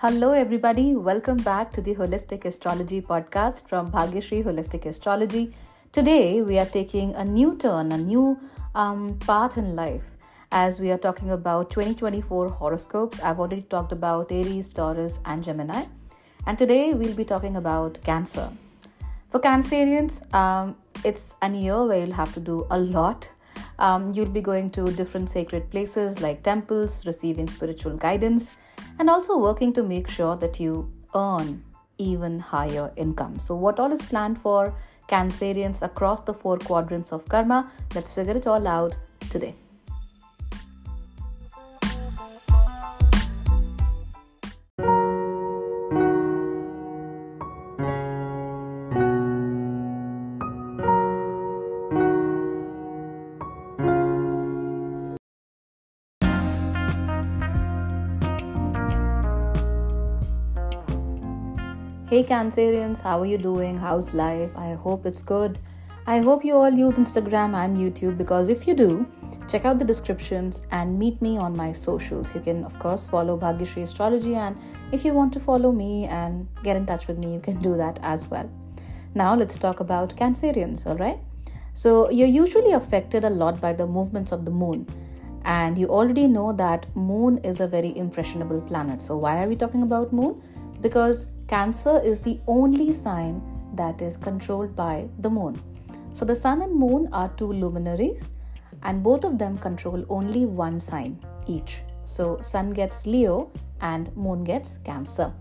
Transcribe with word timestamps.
Hello, 0.00 0.32
everybody. 0.32 0.94
Welcome 0.94 1.38
back 1.38 1.72
to 1.72 1.80
the 1.80 1.94
Holistic 1.94 2.44
Astrology 2.44 3.00
podcast 3.00 3.66
from 3.66 3.90
Bhagyashree 3.90 4.44
Holistic 4.44 4.84
Astrology. 4.84 5.52
Today, 5.90 6.42
we 6.42 6.58
are 6.58 6.66
taking 6.66 7.14
a 7.14 7.24
new 7.24 7.56
turn, 7.56 7.90
a 7.90 7.96
new 7.96 8.38
um, 8.74 9.18
path 9.20 9.56
in 9.56 9.74
life 9.74 10.18
as 10.52 10.80
we 10.80 10.90
are 10.90 10.98
talking 10.98 11.30
about 11.30 11.70
2024 11.70 12.50
horoscopes. 12.50 13.22
I've 13.22 13.40
already 13.40 13.62
talked 13.62 13.90
about 13.90 14.30
Aries, 14.30 14.68
Taurus, 14.68 15.18
and 15.24 15.42
Gemini. 15.42 15.84
And 16.46 16.58
today, 16.58 16.92
we'll 16.92 17.16
be 17.16 17.24
talking 17.24 17.56
about 17.56 17.98
Cancer. 18.02 18.50
For 19.28 19.40
Cancerians, 19.40 20.30
um, 20.34 20.76
it's 21.06 21.36
an 21.40 21.54
year 21.54 21.86
where 21.86 22.00
you'll 22.00 22.12
have 22.12 22.34
to 22.34 22.40
do 22.40 22.66
a 22.70 22.78
lot. 22.78 23.30
Um, 23.78 24.10
you'll 24.10 24.28
be 24.28 24.42
going 24.42 24.72
to 24.72 24.92
different 24.92 25.30
sacred 25.30 25.70
places 25.70 26.20
like 26.20 26.42
temples, 26.42 27.06
receiving 27.06 27.48
spiritual 27.48 27.96
guidance 27.96 28.50
and 28.98 29.10
also 29.10 29.38
working 29.38 29.72
to 29.74 29.82
make 29.82 30.08
sure 30.08 30.36
that 30.36 30.60
you 30.60 30.90
earn 31.14 31.64
even 31.98 32.38
higher 32.38 32.92
income. 32.96 33.38
So, 33.38 33.54
what 33.54 33.80
all 33.80 33.92
is 33.92 34.02
planned 34.02 34.38
for 34.38 34.74
Cancerians 35.08 35.82
across 35.82 36.22
the 36.22 36.34
four 36.34 36.58
quadrants 36.58 37.12
of 37.12 37.28
karma? 37.28 37.70
Let's 37.94 38.12
figure 38.12 38.36
it 38.36 38.46
all 38.46 38.66
out 38.66 38.96
today. 39.30 39.54
Hey 62.16 62.24
Cancerians, 62.24 63.02
how 63.02 63.20
are 63.20 63.26
you 63.26 63.36
doing? 63.36 63.76
How's 63.76 64.14
life? 64.14 64.50
I 64.56 64.72
hope 64.72 65.04
it's 65.04 65.20
good. 65.20 65.58
I 66.06 66.20
hope 66.20 66.46
you 66.46 66.54
all 66.54 66.70
use 66.70 66.96
Instagram 66.96 67.54
and 67.54 67.76
YouTube 67.76 68.16
because 68.16 68.48
if 68.48 68.66
you 68.66 68.72
do, 68.72 69.06
check 69.46 69.66
out 69.66 69.78
the 69.78 69.84
descriptions 69.84 70.66
and 70.70 70.98
meet 70.98 71.20
me 71.20 71.36
on 71.36 71.54
my 71.54 71.72
socials. 71.72 72.34
You 72.34 72.40
can, 72.40 72.64
of 72.64 72.78
course, 72.78 73.06
follow 73.06 73.36
Bhagyashree 73.38 73.82
Astrology, 73.82 74.34
and 74.34 74.56
if 74.92 75.04
you 75.04 75.12
want 75.12 75.30
to 75.34 75.40
follow 75.40 75.72
me 75.72 76.06
and 76.06 76.48
get 76.62 76.74
in 76.74 76.86
touch 76.86 77.06
with 77.06 77.18
me, 77.18 77.34
you 77.34 77.40
can 77.40 77.60
do 77.60 77.76
that 77.76 77.98
as 78.02 78.28
well. 78.28 78.50
Now, 79.14 79.34
let's 79.34 79.58
talk 79.58 79.80
about 79.80 80.16
Cancerians, 80.16 80.86
all 80.86 80.96
right? 80.96 81.18
So, 81.74 82.08
you're 82.08 82.34
usually 82.44 82.72
affected 82.72 83.24
a 83.24 83.30
lot 83.44 83.60
by 83.60 83.74
the 83.74 83.86
movements 83.86 84.32
of 84.32 84.46
the 84.46 84.50
moon 84.50 84.86
and 85.46 85.78
you 85.78 85.86
already 85.86 86.26
know 86.26 86.52
that 86.52 86.86
moon 86.96 87.38
is 87.38 87.60
a 87.60 87.68
very 87.68 87.96
impressionable 87.96 88.60
planet 88.62 89.00
so 89.00 89.16
why 89.16 89.42
are 89.42 89.48
we 89.48 89.54
talking 89.54 89.82
about 89.82 90.12
moon 90.12 90.42
because 90.86 91.28
Cancer 91.48 92.00
is 92.10 92.20
the 92.20 92.38
only 92.46 92.92
sign 92.92 93.42
that 93.74 94.02
is 94.02 94.16
controlled 94.16 94.74
by 94.76 95.08
the 95.18 95.30
moon. 95.30 95.60
So 96.12 96.24
the 96.24 96.36
sun 96.36 96.62
and 96.62 96.74
moon 96.74 97.08
are 97.12 97.28
two 97.36 97.52
luminaries 97.52 98.30
and 98.82 99.02
both 99.02 99.24
of 99.24 99.38
them 99.38 99.58
control 99.58 100.04
only 100.08 100.46
one 100.46 100.78
sign 100.78 101.18
each. 101.46 101.82
So 102.04 102.40
sun 102.42 102.70
gets 102.70 103.06
Leo 103.06 103.50
and 103.80 104.16
moon 104.16 104.44
gets 104.44 104.78
Cancer. 104.78 105.32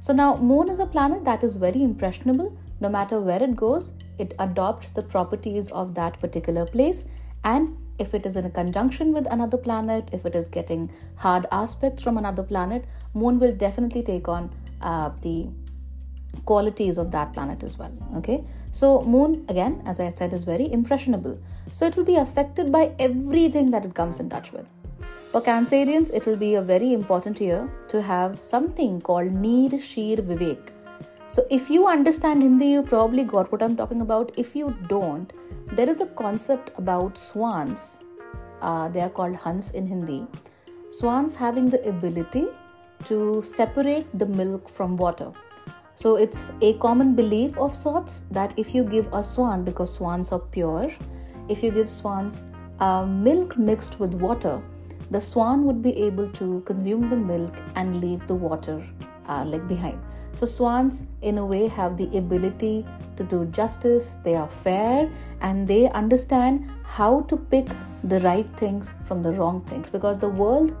So 0.00 0.12
now 0.12 0.36
moon 0.36 0.68
is 0.68 0.80
a 0.80 0.86
planet 0.86 1.24
that 1.24 1.44
is 1.44 1.56
very 1.56 1.82
impressionable 1.82 2.56
no 2.80 2.88
matter 2.88 3.20
where 3.20 3.42
it 3.42 3.56
goes 3.56 3.94
it 4.18 4.34
adopts 4.38 4.90
the 4.90 5.02
properties 5.02 5.70
of 5.70 5.94
that 5.94 6.20
particular 6.20 6.64
place 6.66 7.04
and 7.44 7.76
if 7.98 8.14
it 8.14 8.26
is 8.26 8.36
in 8.36 8.44
a 8.44 8.50
conjunction 8.50 9.12
with 9.12 9.26
another 9.32 9.58
planet 9.58 10.10
if 10.12 10.24
it 10.24 10.36
is 10.36 10.48
getting 10.48 10.88
hard 11.16 11.46
aspects 11.50 12.04
from 12.04 12.16
another 12.18 12.44
planet 12.44 12.84
moon 13.14 13.40
will 13.40 13.54
definitely 13.64 14.02
take 14.02 14.28
on 14.28 14.48
uh, 14.80 15.10
the 15.22 15.48
qualities 16.44 16.98
of 16.98 17.10
that 17.10 17.32
planet 17.32 17.62
as 17.62 17.78
well 17.78 17.92
okay? 18.16 18.44
So 18.70 19.02
moon 19.02 19.44
again 19.48 19.82
as 19.86 20.00
i 20.00 20.08
said 20.08 20.32
is 20.32 20.44
very 20.44 20.70
impressionable. 20.72 21.38
So 21.70 21.86
it 21.86 21.96
will 21.96 22.04
be 22.04 22.16
affected 22.16 22.70
by 22.72 22.92
everything 22.98 23.70
that 23.70 23.84
it 23.84 23.94
comes 23.94 24.20
in 24.20 24.28
touch 24.28 24.52
with. 24.52 24.66
For 25.32 25.40
cancerians 25.42 26.12
it 26.14 26.26
will 26.26 26.36
be 26.36 26.54
a 26.54 26.62
very 26.62 26.92
important 26.92 27.40
year 27.40 27.70
to 27.88 28.02
have 28.02 28.42
something 28.42 29.00
called 29.00 29.32
neer 29.32 29.78
sheer 29.78 30.16
vivek. 30.16 30.72
So 31.28 31.44
if 31.50 31.68
you 31.68 31.86
understand 31.86 32.42
hindi 32.42 32.66
you 32.66 32.82
probably 32.82 33.24
got 33.24 33.52
what 33.52 33.62
i'm 33.62 33.76
talking 33.76 34.00
about. 34.00 34.32
If 34.36 34.54
you 34.56 34.76
don't 34.88 35.32
there 35.72 35.88
is 35.88 36.00
a 36.00 36.06
concept 36.06 36.70
about 36.76 37.18
swans. 37.18 38.04
Uh, 38.60 38.88
they 38.88 39.00
are 39.00 39.10
called 39.10 39.36
hans 39.36 39.70
in 39.72 39.86
hindi. 39.86 40.26
Swans 40.90 41.34
having 41.34 41.68
the 41.68 41.86
ability 41.86 42.46
to 43.04 43.40
separate 43.42 44.06
the 44.18 44.26
milk 44.26 44.68
from 44.68 44.96
water. 44.96 45.32
So 45.94 46.16
it's 46.16 46.52
a 46.60 46.74
common 46.74 47.14
belief 47.14 47.58
of 47.58 47.74
sorts 47.74 48.24
that 48.30 48.54
if 48.56 48.74
you 48.74 48.84
give 48.84 49.08
a 49.12 49.22
swan, 49.22 49.64
because 49.64 49.92
swans 49.92 50.32
are 50.32 50.38
pure, 50.38 50.90
if 51.48 51.62
you 51.62 51.70
give 51.70 51.90
swans 51.90 52.46
uh, 52.78 53.04
milk 53.04 53.58
mixed 53.58 53.98
with 53.98 54.14
water, 54.14 54.62
the 55.10 55.20
swan 55.20 55.64
would 55.64 55.82
be 55.82 55.96
able 56.04 56.28
to 56.32 56.60
consume 56.66 57.08
the 57.08 57.16
milk 57.16 57.54
and 57.74 58.00
leave 58.00 58.26
the 58.26 58.34
water 58.34 58.82
uh, 59.26 59.44
like 59.44 59.66
behind. 59.66 60.00
So 60.32 60.46
swans, 60.46 61.06
in 61.22 61.38
a 61.38 61.46
way, 61.46 61.66
have 61.68 61.96
the 61.96 62.16
ability 62.16 62.86
to 63.16 63.24
do 63.24 63.46
justice. 63.46 64.18
They 64.22 64.36
are 64.36 64.48
fair 64.48 65.10
and 65.40 65.66
they 65.66 65.90
understand 65.90 66.70
how 66.84 67.22
to 67.22 67.36
pick 67.36 67.66
the 68.04 68.20
right 68.20 68.48
things 68.56 68.94
from 69.04 69.22
the 69.22 69.32
wrong 69.32 69.60
things 69.64 69.90
because 69.90 70.18
the 70.18 70.28
world 70.28 70.76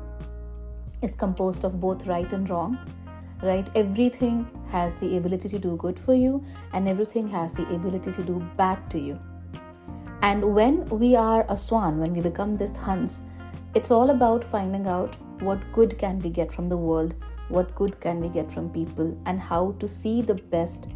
is 1.02 1.14
composed 1.14 1.64
of 1.64 1.80
both 1.80 2.06
right 2.06 2.32
and 2.32 2.48
wrong 2.50 2.78
right? 3.42 3.68
Everything 3.76 4.48
has 4.70 4.96
the 4.96 5.16
ability 5.16 5.48
to 5.48 5.58
do 5.58 5.76
good 5.76 5.98
for 5.98 6.14
you 6.14 6.42
and 6.72 6.88
everything 6.88 7.28
has 7.28 7.54
the 7.54 7.66
ability 7.74 8.12
to 8.12 8.22
do 8.22 8.44
bad 8.56 8.90
to 8.90 8.98
you. 8.98 9.18
And 10.22 10.54
when 10.54 10.88
we 10.88 11.14
are 11.14 11.46
a 11.48 11.56
swan 11.56 11.98
when 11.98 12.12
we 12.12 12.20
become 12.20 12.56
this 12.56 12.76
hans 12.76 13.22
it's 13.74 13.90
all 13.90 14.10
about 14.10 14.42
finding 14.42 14.86
out 14.86 15.16
what 15.40 15.60
good 15.72 15.96
can 15.98 16.18
we 16.18 16.30
get 16.30 16.50
from 16.50 16.68
the 16.68 16.76
world 16.76 17.14
what 17.48 17.74
good 17.74 18.00
can 18.00 18.20
we 18.20 18.28
get 18.28 18.50
from 18.50 18.68
people 18.70 19.16
and 19.26 19.38
how 19.38 19.72
to 19.78 19.86
see 19.86 20.20
the 20.22 20.34
best 20.34 20.88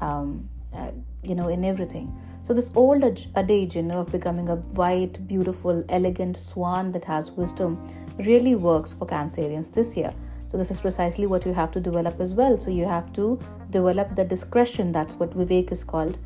um, 0.00 0.48
uh, 0.74 0.90
you 1.22 1.34
know 1.34 1.48
in 1.48 1.64
everything. 1.64 2.12
So 2.42 2.52
this 2.52 2.72
old 2.74 3.04
adage 3.36 3.76
you 3.76 3.82
know 3.82 4.00
of 4.00 4.10
becoming 4.10 4.48
a 4.48 4.56
white 4.56 5.26
beautiful 5.28 5.84
elegant 5.88 6.36
swan 6.36 6.90
that 6.92 7.04
has 7.04 7.30
wisdom 7.30 7.86
really 8.18 8.54
works 8.54 8.92
for 8.92 9.06
cancerians 9.06 9.72
this 9.72 9.96
year. 9.96 10.12
So 10.48 10.58
this 10.58 10.70
is 10.70 10.80
precisely 10.80 11.26
what 11.26 11.46
you 11.46 11.54
have 11.54 11.70
to 11.72 11.80
develop 11.80 12.20
as 12.20 12.34
well. 12.34 12.58
So 12.60 12.70
you 12.70 12.84
have 12.84 13.12
to 13.14 13.40
develop 13.70 14.14
the 14.14 14.24
discretion. 14.24 14.92
That's 14.92 15.14
what 15.14 15.30
vivek 15.30 15.72
is 15.72 15.82
called. 15.82 16.18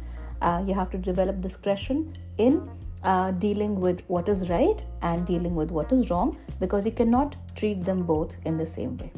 Uh, 0.43 0.65
you 0.67 0.75
have 0.75 0.91
to 0.91 0.99
develop 0.99 1.41
discretion 1.41 2.13
in 2.39 2.69
uh, 3.05 3.31
dealing 3.31 3.81
with 3.81 4.03
what 4.09 4.29
is 4.29 4.51
right 4.51 4.85
and 5.03 5.25
dealing 5.27 5.55
with 5.55 5.71
what 5.71 5.93
is 5.93 6.11
wrong 6.11 6.37
because 6.61 6.85
you 6.85 6.93
cannot 6.93 7.37
treat 7.55 7.85
them 7.85 8.03
both 8.03 8.37
in 8.45 8.57
the 8.57 8.67
same 8.67 8.97
way. 8.99 9.13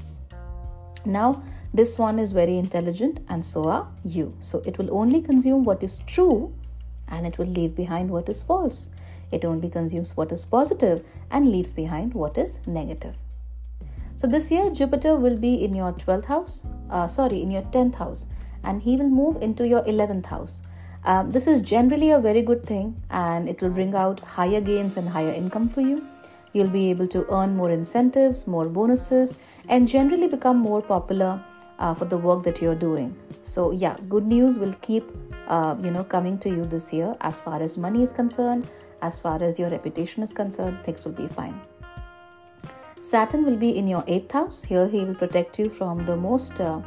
Now, 1.04 1.42
this 1.72 1.98
one 1.98 2.18
is 2.18 2.32
very 2.32 2.58
intelligent, 2.58 3.20
and 3.28 3.42
so 3.42 3.68
are 3.68 3.90
you. 4.04 4.34
So, 4.40 4.62
it 4.66 4.76
will 4.78 4.92
only 4.94 5.22
consume 5.22 5.64
what 5.64 5.82
is 5.82 6.00
true 6.00 6.52
and 7.10 7.26
it 7.26 7.38
will 7.38 7.46
leave 7.46 7.74
behind 7.74 8.10
what 8.10 8.28
is 8.28 8.42
false. 8.42 8.90
It 9.30 9.44
only 9.44 9.68
consumes 9.68 10.16
what 10.16 10.32
is 10.32 10.44
positive 10.44 11.04
and 11.30 11.48
leaves 11.48 11.72
behind 11.72 12.14
what 12.14 12.38
is 12.38 12.60
negative. 12.66 13.16
So, 14.16 14.26
this 14.26 14.50
year, 14.50 14.70
Jupiter 14.70 15.16
will 15.16 15.36
be 15.36 15.64
in 15.64 15.74
your 15.74 15.92
12th 15.92 16.24
house, 16.24 16.66
uh, 16.90 17.06
sorry, 17.06 17.40
in 17.42 17.50
your 17.50 17.62
10th 17.62 17.96
house, 17.96 18.26
and 18.64 18.82
he 18.82 18.96
will 18.96 19.08
move 19.08 19.40
into 19.40 19.66
your 19.66 19.82
11th 19.82 20.26
house. 20.26 20.62
Um, 21.04 21.30
this 21.30 21.46
is 21.46 21.62
generally 21.62 22.10
a 22.10 22.18
very 22.18 22.42
good 22.42 22.66
thing 22.66 23.00
and 23.10 23.48
it 23.48 23.62
will 23.62 23.70
bring 23.70 23.94
out 23.94 24.20
higher 24.20 24.60
gains 24.60 24.96
and 24.96 25.08
higher 25.08 25.30
income 25.30 25.68
for 25.68 25.80
you. 25.80 26.06
You'll 26.52 26.68
be 26.68 26.90
able 26.90 27.06
to 27.08 27.24
earn 27.32 27.56
more 27.56 27.70
incentives, 27.70 28.46
more 28.46 28.68
bonuses, 28.68 29.38
and 29.68 29.86
generally 29.86 30.28
become 30.28 30.58
more 30.58 30.82
popular 30.82 31.42
uh, 31.78 31.94
for 31.94 32.06
the 32.06 32.18
work 32.18 32.42
that 32.42 32.60
you're 32.60 32.74
doing. 32.74 33.16
So, 33.42 33.70
yeah, 33.70 33.96
good 34.08 34.26
news 34.26 34.58
will 34.58 34.74
keep 34.80 35.10
uh, 35.46 35.76
you 35.82 35.90
know 35.90 36.04
coming 36.04 36.38
to 36.38 36.50
you 36.50 36.66
this 36.66 36.92
year 36.92 37.16
as 37.22 37.40
far 37.40 37.60
as 37.60 37.78
money 37.78 38.02
is 38.02 38.12
concerned, 38.12 38.66
as 39.02 39.20
far 39.20 39.42
as 39.42 39.58
your 39.58 39.70
reputation 39.70 40.22
is 40.22 40.32
concerned, 40.32 40.82
things 40.84 41.04
will 41.04 41.12
be 41.12 41.26
fine. 41.26 41.60
Saturn 43.00 43.44
will 43.44 43.56
be 43.56 43.76
in 43.76 43.86
your 43.86 44.04
eighth 44.06 44.32
house. 44.32 44.64
Here, 44.64 44.88
he 44.88 45.04
will 45.04 45.14
protect 45.14 45.58
you 45.58 45.70
from 45.70 46.04
the 46.04 46.16
most 46.16 46.60
uh, 46.60 46.80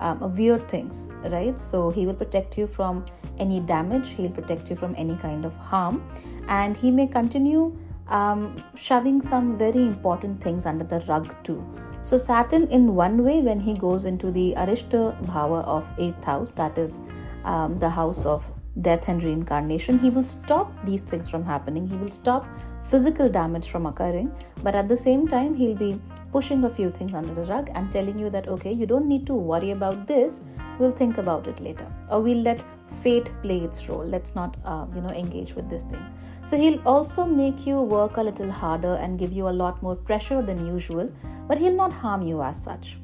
um, 0.00 0.32
weird 0.36 0.68
things, 0.68 1.10
right? 1.30 1.58
So, 1.58 1.90
he 1.90 2.06
will 2.06 2.14
protect 2.14 2.56
you 2.56 2.66
from 2.66 3.04
any 3.38 3.60
damage, 3.60 4.10
he'll 4.10 4.30
protect 4.30 4.70
you 4.70 4.76
from 4.76 4.94
any 4.96 5.16
kind 5.16 5.44
of 5.44 5.56
harm, 5.56 6.08
and 6.48 6.76
he 6.76 6.90
may 6.90 7.06
continue 7.06 7.76
um, 8.08 8.62
shoving 8.74 9.20
some 9.20 9.56
very 9.58 9.86
important 9.86 10.42
things 10.42 10.66
under 10.66 10.84
the 10.84 11.00
rug 11.08 11.34
too. 11.44 11.64
So 12.02 12.16
Saturn, 12.16 12.68
in 12.68 12.94
one 12.94 13.24
way, 13.24 13.42
when 13.42 13.60
he 13.60 13.74
goes 13.74 14.04
into 14.04 14.30
the 14.30 14.54
Arishta 14.56 15.20
Bhava 15.26 15.64
of 15.64 15.92
eighth 15.98 16.24
house, 16.24 16.50
that 16.52 16.78
is 16.78 17.02
um, 17.44 17.78
the 17.78 17.88
house 17.88 18.24
of 18.24 18.50
death 18.82 19.08
and 19.08 19.22
reincarnation. 19.22 19.98
He 19.98 20.10
will 20.10 20.24
stop 20.24 20.72
these 20.84 21.02
things 21.02 21.30
from 21.30 21.44
happening. 21.44 21.86
He 21.86 21.96
will 21.96 22.10
stop 22.10 22.46
physical 22.82 23.28
damage 23.28 23.68
from 23.68 23.86
occurring. 23.86 24.32
But 24.62 24.74
at 24.74 24.88
the 24.88 24.96
same 24.96 25.26
time, 25.26 25.54
he'll 25.54 25.76
be 25.76 26.00
pushing 26.32 26.64
a 26.64 26.70
few 26.70 26.90
things 26.90 27.14
under 27.14 27.34
the 27.34 27.42
rug 27.42 27.70
and 27.74 27.90
telling 27.90 28.18
you 28.18 28.30
that, 28.30 28.48
okay, 28.48 28.72
you 28.72 28.86
don't 28.86 29.06
need 29.06 29.26
to 29.26 29.34
worry 29.34 29.70
about 29.70 30.06
this. 30.06 30.42
We'll 30.78 30.92
think 30.92 31.18
about 31.18 31.46
it 31.46 31.60
later. 31.60 31.86
Or 32.10 32.22
we'll 32.22 32.42
let 32.42 32.62
fate 32.86 33.30
play 33.42 33.58
its 33.58 33.88
role. 33.88 34.04
Let's 34.04 34.34
not, 34.34 34.56
uh, 34.64 34.86
you 34.94 35.00
know, 35.00 35.10
engage 35.10 35.54
with 35.54 35.68
this 35.68 35.82
thing. 35.82 36.04
So 36.44 36.56
he'll 36.56 36.80
also 36.86 37.24
make 37.26 37.66
you 37.66 37.80
work 37.80 38.16
a 38.16 38.22
little 38.22 38.50
harder 38.50 38.94
and 39.00 39.18
give 39.18 39.32
you 39.32 39.48
a 39.48 39.56
lot 39.64 39.82
more 39.82 39.96
pressure 39.96 40.42
than 40.42 40.66
usual, 40.66 41.10
but 41.46 41.58
he'll 41.58 41.74
not 41.74 41.92
harm 41.92 42.22
you 42.22 42.42
as 42.42 42.62
such. 42.62 42.98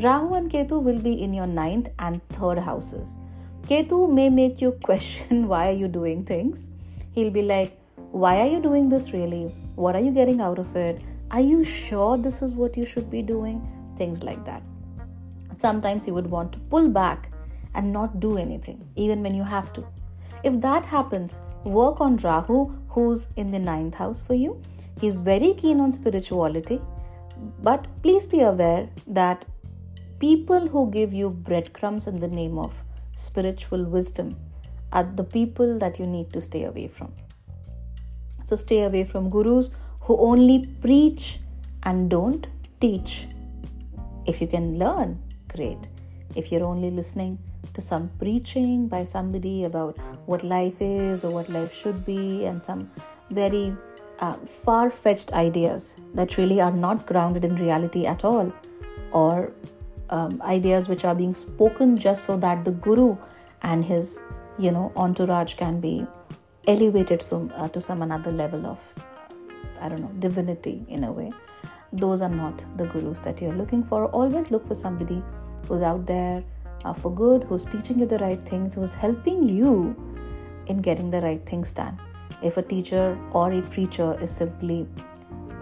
Rahu 0.00 0.34
and 0.34 0.48
Ketu 0.48 0.80
will 0.80 1.00
be 1.00 1.22
in 1.22 1.32
your 1.32 1.46
ninth 1.46 1.88
and 1.98 2.20
third 2.28 2.58
houses. 2.58 3.18
Ketu 3.68 4.10
may 4.10 4.30
make 4.30 4.62
you 4.62 4.72
question 4.82 5.46
why 5.52 5.68
are 5.68 5.78
you 5.78 5.88
doing 5.88 6.24
things. 6.24 6.70
He'll 7.12 7.30
be 7.30 7.42
like, 7.42 7.78
why 8.12 8.40
are 8.40 8.46
you 8.46 8.60
doing 8.62 8.88
this 8.88 9.12
really? 9.12 9.52
What 9.74 9.94
are 9.94 10.00
you 10.00 10.10
getting 10.10 10.40
out 10.40 10.58
of 10.58 10.74
it? 10.74 11.02
Are 11.30 11.42
you 11.42 11.64
sure 11.64 12.16
this 12.16 12.40
is 12.40 12.54
what 12.54 12.78
you 12.78 12.86
should 12.86 13.10
be 13.10 13.20
doing? 13.20 13.60
Things 13.98 14.22
like 14.22 14.42
that. 14.46 14.62
Sometimes 15.54 16.06
you 16.06 16.14
would 16.14 16.30
want 16.30 16.50
to 16.54 16.58
pull 16.70 16.88
back 16.88 17.30
and 17.74 17.92
not 17.92 18.20
do 18.20 18.38
anything, 18.38 18.88
even 18.96 19.22
when 19.22 19.34
you 19.34 19.42
have 19.42 19.70
to. 19.74 19.86
If 20.44 20.58
that 20.62 20.86
happens, 20.86 21.40
work 21.64 22.00
on 22.00 22.16
Rahu, 22.16 22.72
who's 22.88 23.28
in 23.36 23.50
the 23.50 23.58
ninth 23.58 23.96
house 23.96 24.22
for 24.22 24.32
you. 24.32 24.62
He's 24.98 25.20
very 25.20 25.52
keen 25.52 25.78
on 25.80 25.92
spirituality, 25.92 26.80
but 27.62 27.86
please 28.02 28.26
be 28.26 28.40
aware 28.40 28.88
that 29.08 29.44
people 30.18 30.66
who 30.66 30.90
give 30.90 31.12
you 31.12 31.28
breadcrumbs 31.28 32.06
in 32.06 32.18
the 32.18 32.28
name 32.28 32.56
of 32.56 32.82
spiritual 33.18 33.84
wisdom 33.84 34.36
are 34.92 35.04
the 35.20 35.24
people 35.24 35.78
that 35.78 35.98
you 35.98 36.06
need 36.06 36.32
to 36.32 36.40
stay 36.40 36.64
away 36.64 36.86
from. 36.86 37.12
So 38.44 38.56
stay 38.56 38.84
away 38.84 39.04
from 39.04 39.28
gurus 39.28 39.70
who 40.00 40.16
only 40.18 40.58
preach 40.80 41.40
and 41.82 42.08
don't 42.08 42.46
teach. 42.80 43.26
If 44.26 44.40
you 44.40 44.46
can 44.46 44.78
learn, 44.78 45.18
great. 45.54 45.88
If 46.34 46.52
you're 46.52 46.64
only 46.64 46.90
listening 46.90 47.38
to 47.74 47.80
some 47.80 48.08
preaching 48.18 48.88
by 48.88 49.04
somebody 49.04 49.64
about 49.64 49.98
what 50.26 50.44
life 50.44 50.80
is 50.80 51.24
or 51.24 51.30
what 51.30 51.48
life 51.48 51.74
should 51.74 52.04
be 52.06 52.46
and 52.46 52.62
some 52.62 52.90
very 53.30 53.76
uh, 54.20 54.34
far 54.64 54.90
fetched 54.90 55.32
ideas 55.32 55.96
that 56.14 56.36
really 56.38 56.60
are 56.60 56.72
not 56.72 57.06
grounded 57.06 57.44
in 57.44 57.56
reality 57.56 58.06
at 58.06 58.24
all, 58.24 58.52
or 59.12 59.52
um, 60.10 60.40
ideas 60.42 60.88
which 60.88 61.04
are 61.04 61.14
being 61.14 61.34
spoken 61.34 61.96
just 61.96 62.24
so 62.24 62.36
that 62.36 62.64
the 62.64 62.72
guru 62.72 63.16
and 63.62 63.84
his 63.84 64.20
you 64.58 64.70
know 64.70 64.92
entourage 64.96 65.54
can 65.54 65.80
be 65.80 66.06
elevated 66.66 67.22
some, 67.22 67.50
uh, 67.54 67.68
to 67.68 67.80
some 67.80 68.02
another 68.02 68.30
level 68.30 68.66
of 68.66 68.94
I 69.80 69.88
don't 69.88 70.00
know, 70.00 70.12
divinity 70.18 70.84
in 70.88 71.04
a 71.04 71.12
way. 71.12 71.32
Those 71.92 72.20
are 72.20 72.28
not 72.28 72.64
the 72.76 72.86
gurus 72.86 73.20
that 73.20 73.40
you're 73.40 73.54
looking 73.54 73.82
for. 73.82 74.06
Always 74.06 74.50
look 74.50 74.66
for 74.66 74.74
somebody 74.74 75.22
who's 75.66 75.82
out 75.82 76.06
there 76.06 76.44
uh, 76.84 76.92
for 76.92 77.12
good, 77.12 77.44
who's 77.44 77.64
teaching 77.64 77.98
you 77.98 78.06
the 78.06 78.18
right 78.18 78.40
things, 78.40 78.74
who's 78.74 78.94
helping 78.94 79.42
you 79.42 79.96
in 80.66 80.78
getting 80.82 81.10
the 81.10 81.20
right 81.20 81.44
things 81.46 81.72
done. 81.72 81.98
If 82.42 82.56
a 82.56 82.62
teacher 82.62 83.18
or 83.32 83.52
a 83.52 83.62
preacher 83.62 84.18
is 84.20 84.30
simply, 84.30 84.86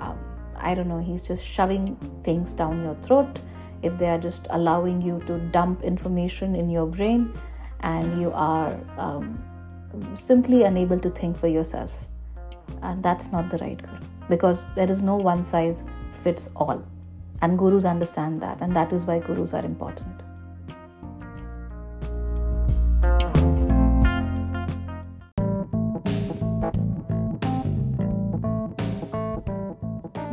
um, 0.01 0.19
I 0.57 0.75
don't 0.75 0.89
know, 0.89 0.99
he's 0.99 1.23
just 1.23 1.47
shoving 1.47 1.97
things 2.23 2.53
down 2.53 2.83
your 2.83 2.97
throat, 2.97 3.41
if 3.83 3.99
they 3.99 4.09
are 4.09 4.19
just 4.19 4.47
allowing 4.51 5.01
you 5.01 5.21
to 5.27 5.39
dump 5.51 5.83
information 5.83 6.55
in 6.55 6.71
your 6.71 6.87
brain 6.87 7.33
and 7.81 8.21
you 8.21 8.33
are 8.33 8.79
um, 8.99 9.43
simply 10.15 10.65
unable 10.65 10.99
to 10.99 11.11
think 11.11 11.39
for 11.39 11.47
yourself, 11.47 12.09
and 12.83 13.03
that's 13.03 13.33
not 13.33 13.51
the 13.51 13.59
right 13.59 13.81
guru 13.83 14.05
because 14.29 14.69
there 14.75 14.91
is 14.91 15.03
no 15.03 15.17
one 15.17 15.43
size 15.43 15.85
fits 16.11 16.51
all. 16.57 16.85
And 17.43 17.59
gurus 17.59 17.85
understand 17.85 18.41
that 18.43 18.63
and 18.63 18.75
that 18.75 18.93
is 18.93 19.07
why 19.07 19.21
gurus 19.21 19.53
are 19.55 19.65
important. 19.65 20.25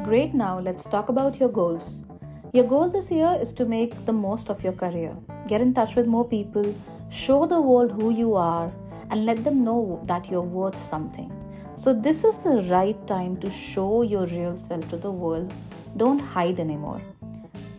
Great 0.03 0.33
now 0.33 0.59
let's 0.59 0.85
talk 0.85 1.09
about 1.09 1.39
your 1.39 1.49
goals 1.49 2.05
your 2.53 2.65
goal 2.65 2.89
this 2.89 3.11
year 3.11 3.37
is 3.41 3.51
to 3.51 3.65
make 3.65 3.93
the 4.05 4.13
most 4.13 4.49
of 4.49 4.63
your 4.63 4.73
career 4.73 5.13
get 5.47 5.61
in 5.61 5.73
touch 5.73 5.95
with 5.95 6.07
more 6.17 6.27
people 6.27 6.73
show 7.09 7.45
the 7.45 7.61
world 7.61 7.91
who 7.91 8.09
you 8.23 8.35
are 8.35 8.71
and 9.11 9.25
let 9.25 9.43
them 9.43 9.63
know 9.63 10.01
that 10.05 10.29
you're 10.29 10.49
worth 10.59 10.77
something 10.77 11.31
so, 11.75 11.91
this 11.91 12.23
is 12.23 12.37
the 12.37 12.61
right 12.69 12.95
time 13.07 13.35
to 13.37 13.49
show 13.49 14.03
your 14.03 14.27
real 14.27 14.55
self 14.57 14.87
to 14.89 14.97
the 14.97 15.09
world. 15.09 15.51
Don't 15.97 16.19
hide 16.19 16.59
anymore. 16.59 17.01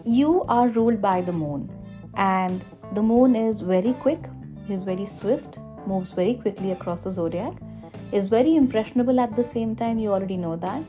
You 0.04 0.42
are 0.48 0.68
ruled 0.68 1.00
by 1.00 1.20
the 1.20 1.32
moon, 1.32 1.70
and 2.14 2.64
the 2.92 3.02
moon 3.02 3.36
is 3.36 3.60
very 3.60 3.92
quick, 3.92 4.26
is 4.68 4.82
very 4.82 5.06
swift, 5.06 5.58
moves 5.86 6.12
very 6.12 6.34
quickly 6.34 6.72
across 6.72 7.04
the 7.04 7.10
zodiac, 7.10 7.54
is 8.10 8.26
very 8.26 8.56
impressionable 8.56 9.20
at 9.20 9.36
the 9.36 9.44
same 9.44 9.76
time. 9.76 10.00
You 10.00 10.12
already 10.12 10.38
know 10.38 10.56
that. 10.56 10.82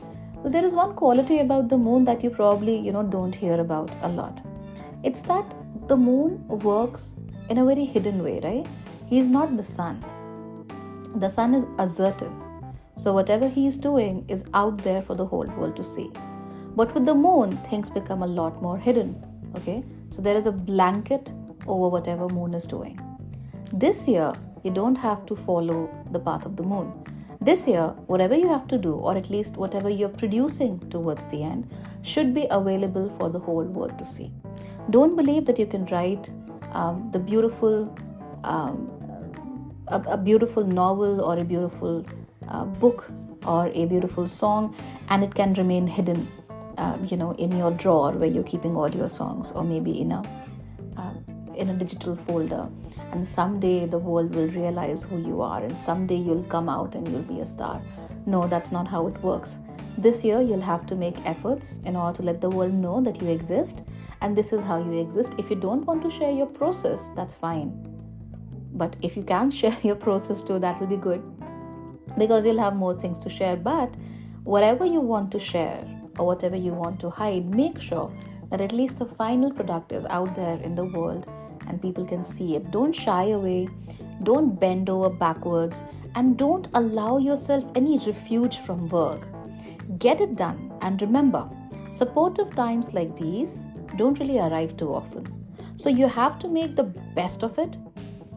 But 0.46 0.52
there 0.52 0.64
is 0.64 0.76
one 0.76 0.94
quality 0.94 1.40
about 1.40 1.68
the 1.68 1.76
moon 1.76 2.04
that 2.04 2.22
you 2.22 2.30
probably 2.30 2.78
you 2.78 2.92
know 2.92 3.02
don't 3.02 3.34
hear 3.34 3.60
about 3.60 4.00
a 4.02 4.08
lot. 4.08 4.42
It's 5.02 5.22
that 5.22 5.56
the 5.88 5.96
moon 5.96 6.46
works 6.70 7.16
in 7.50 7.58
a 7.58 7.64
very 7.64 7.84
hidden 7.84 8.22
way, 8.22 8.40
right? 8.48 8.66
He 9.06 9.18
is 9.18 9.28
not 9.28 9.56
the 9.56 9.68
sun. 9.74 10.02
The 11.16 11.28
sun 11.28 11.54
is 11.54 11.66
assertive 11.78 12.32
so, 12.98 13.12
whatever 13.12 13.46
he 13.46 13.66
is 13.66 13.76
doing 13.76 14.24
is 14.26 14.44
out 14.54 14.78
there 14.78 15.02
for 15.02 15.14
the 15.14 15.26
whole 15.26 15.46
world 15.58 15.76
to 15.76 15.84
see. 15.84 16.10
But 16.74 16.94
with 16.94 17.04
the 17.04 17.14
moon, 17.14 17.58
things 17.58 17.90
become 17.90 18.22
a 18.22 18.26
lot 18.26 18.62
more 18.62 18.78
hidden. 18.78 19.22
Okay, 19.54 19.84
so 20.08 20.22
there 20.22 20.34
is 20.34 20.46
a 20.46 20.52
blanket 20.52 21.32
over 21.66 21.88
whatever 21.88 22.26
moon 22.28 22.54
is 22.54 22.66
doing. 22.66 22.98
This 23.70 24.08
year, 24.08 24.32
you 24.62 24.70
don't 24.70 24.96
have 24.96 25.26
to 25.26 25.36
follow 25.36 25.90
the 26.10 26.18
path 26.18 26.46
of 26.46 26.56
the 26.56 26.62
moon. 26.62 26.90
This 27.46 27.68
year, 27.68 27.94
whatever 28.08 28.34
you 28.34 28.48
have 28.48 28.66
to 28.68 28.76
do, 28.76 28.94
or 28.94 29.16
at 29.16 29.30
least 29.30 29.56
whatever 29.56 29.88
you're 29.88 30.08
producing 30.08 30.80
towards 30.90 31.28
the 31.28 31.44
end, 31.44 31.70
should 32.02 32.34
be 32.34 32.48
available 32.50 33.08
for 33.08 33.30
the 33.30 33.38
whole 33.38 33.62
world 33.62 33.96
to 34.00 34.04
see. 34.04 34.32
Don't 34.90 35.14
believe 35.14 35.46
that 35.46 35.56
you 35.56 35.66
can 35.66 35.86
write 35.86 36.28
um, 36.72 37.08
the 37.12 37.20
beautiful, 37.20 37.96
um, 38.42 38.90
a, 39.86 40.00
a 40.08 40.16
beautiful 40.16 40.64
novel 40.64 41.20
or 41.20 41.38
a 41.38 41.44
beautiful 41.44 42.04
uh, 42.48 42.64
book 42.64 43.08
or 43.46 43.70
a 43.74 43.86
beautiful 43.86 44.26
song 44.26 44.74
and 45.08 45.22
it 45.22 45.32
can 45.32 45.54
remain 45.54 45.86
hidden 45.86 46.28
uh, 46.78 46.98
you 47.06 47.16
know 47.16 47.30
in 47.32 47.56
your 47.56 47.70
drawer 47.70 48.10
where 48.10 48.28
you're 48.28 48.42
keeping 48.42 48.76
all 48.76 48.90
your 48.90 49.08
songs 49.08 49.52
or 49.52 49.62
maybe 49.62 50.00
in 50.00 50.10
a 50.12 50.22
in 51.56 51.70
a 51.70 51.74
digital 51.74 52.14
folder. 52.14 52.68
And 53.12 53.26
someday 53.26 53.86
the 53.86 53.98
world 53.98 54.34
will 54.34 54.48
realize 54.48 55.04
who 55.04 55.18
you 55.18 55.40
are 55.42 55.62
and 55.62 55.78
someday 55.78 56.16
you'll 56.16 56.44
come 56.44 56.68
out 56.68 56.94
and 56.94 57.06
you'll 57.08 57.22
be 57.22 57.40
a 57.40 57.46
star. 57.46 57.82
No 58.26 58.46
that's 58.46 58.72
not 58.72 58.86
how 58.86 59.06
it 59.06 59.22
works. 59.22 59.60
This 59.98 60.24
year 60.24 60.40
you'll 60.42 60.60
have 60.60 60.84
to 60.86 60.94
make 60.94 61.24
efforts 61.24 61.78
in 61.84 61.96
order 61.96 62.16
to 62.16 62.22
let 62.22 62.40
the 62.40 62.50
world 62.50 62.74
know 62.74 63.00
that 63.00 63.20
you 63.20 63.28
exist 63.28 63.84
and 64.20 64.36
this 64.36 64.52
is 64.52 64.62
how 64.62 64.78
you 64.78 65.00
exist. 65.00 65.34
If 65.38 65.50
you 65.50 65.56
don't 65.56 65.84
want 65.84 66.02
to 66.02 66.10
share 66.10 66.30
your 66.30 66.46
process 66.46 67.10
that's 67.10 67.36
fine. 67.36 67.72
But 68.72 68.96
if 69.00 69.16
you 69.16 69.22
can 69.22 69.50
share 69.60 69.76
your 69.82 69.96
process 69.96 70.42
too 70.42 70.58
that 70.58 70.80
will 70.80 70.88
be 70.88 70.96
good. 70.96 71.22
Because 72.18 72.46
you'll 72.46 72.60
have 72.60 72.76
more 72.76 72.94
things 72.98 73.18
to 73.20 73.30
share. 73.30 73.56
But 73.56 73.94
whatever 74.44 74.84
you 74.84 75.00
want 75.00 75.32
to 75.32 75.38
share 75.38 75.84
or 76.18 76.26
whatever 76.26 76.56
you 76.56 76.72
want 76.72 77.00
to 77.00 77.10
hide, 77.10 77.54
make 77.54 77.80
sure 77.80 78.12
that 78.50 78.60
at 78.60 78.72
least 78.72 78.98
the 78.98 79.06
final 79.06 79.50
product 79.50 79.92
is 79.92 80.06
out 80.06 80.34
there 80.34 80.56
in 80.62 80.74
the 80.74 80.84
world 80.84 81.26
and 81.68 81.80
people 81.80 82.04
can 82.04 82.24
see 82.24 82.56
it. 82.56 82.70
Don't 82.70 82.92
shy 82.92 83.28
away, 83.30 83.68
don't 84.22 84.58
bend 84.58 84.88
over 84.88 85.10
backwards, 85.10 85.82
and 86.14 86.36
don't 86.36 86.68
allow 86.74 87.18
yourself 87.18 87.70
any 87.74 87.98
refuge 88.06 88.58
from 88.58 88.88
work. 88.88 89.26
Get 89.98 90.20
it 90.20 90.36
done, 90.36 90.72
and 90.80 91.00
remember, 91.00 91.48
supportive 91.90 92.54
times 92.54 92.94
like 92.94 93.16
these 93.16 93.66
don't 93.96 94.18
really 94.18 94.38
arrive 94.38 94.76
too 94.76 94.94
often. 94.94 95.26
So 95.76 95.90
you 95.90 96.08
have 96.08 96.38
to 96.40 96.48
make 96.48 96.76
the 96.76 96.84
best 96.84 97.42
of 97.42 97.58
it, 97.58 97.76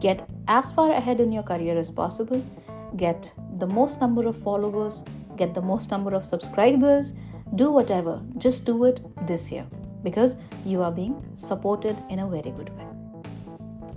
get 0.00 0.28
as 0.48 0.72
far 0.72 0.92
ahead 0.92 1.20
in 1.20 1.32
your 1.32 1.42
career 1.42 1.78
as 1.78 1.90
possible, 1.90 2.44
get 2.96 3.32
the 3.58 3.66
most 3.66 4.00
number 4.00 4.26
of 4.26 4.36
followers, 4.36 5.04
get 5.36 5.54
the 5.54 5.62
most 5.62 5.90
number 5.90 6.14
of 6.14 6.24
subscribers, 6.24 7.14
do 7.56 7.70
whatever. 7.72 8.20
Just 8.38 8.64
do 8.64 8.84
it 8.84 9.00
this 9.26 9.50
year 9.50 9.66
because 10.02 10.38
you 10.64 10.82
are 10.82 10.92
being 10.92 11.22
supported 11.34 11.96
in 12.08 12.20
a 12.20 12.28
very 12.28 12.50
good 12.50 12.70
way. 12.78 12.89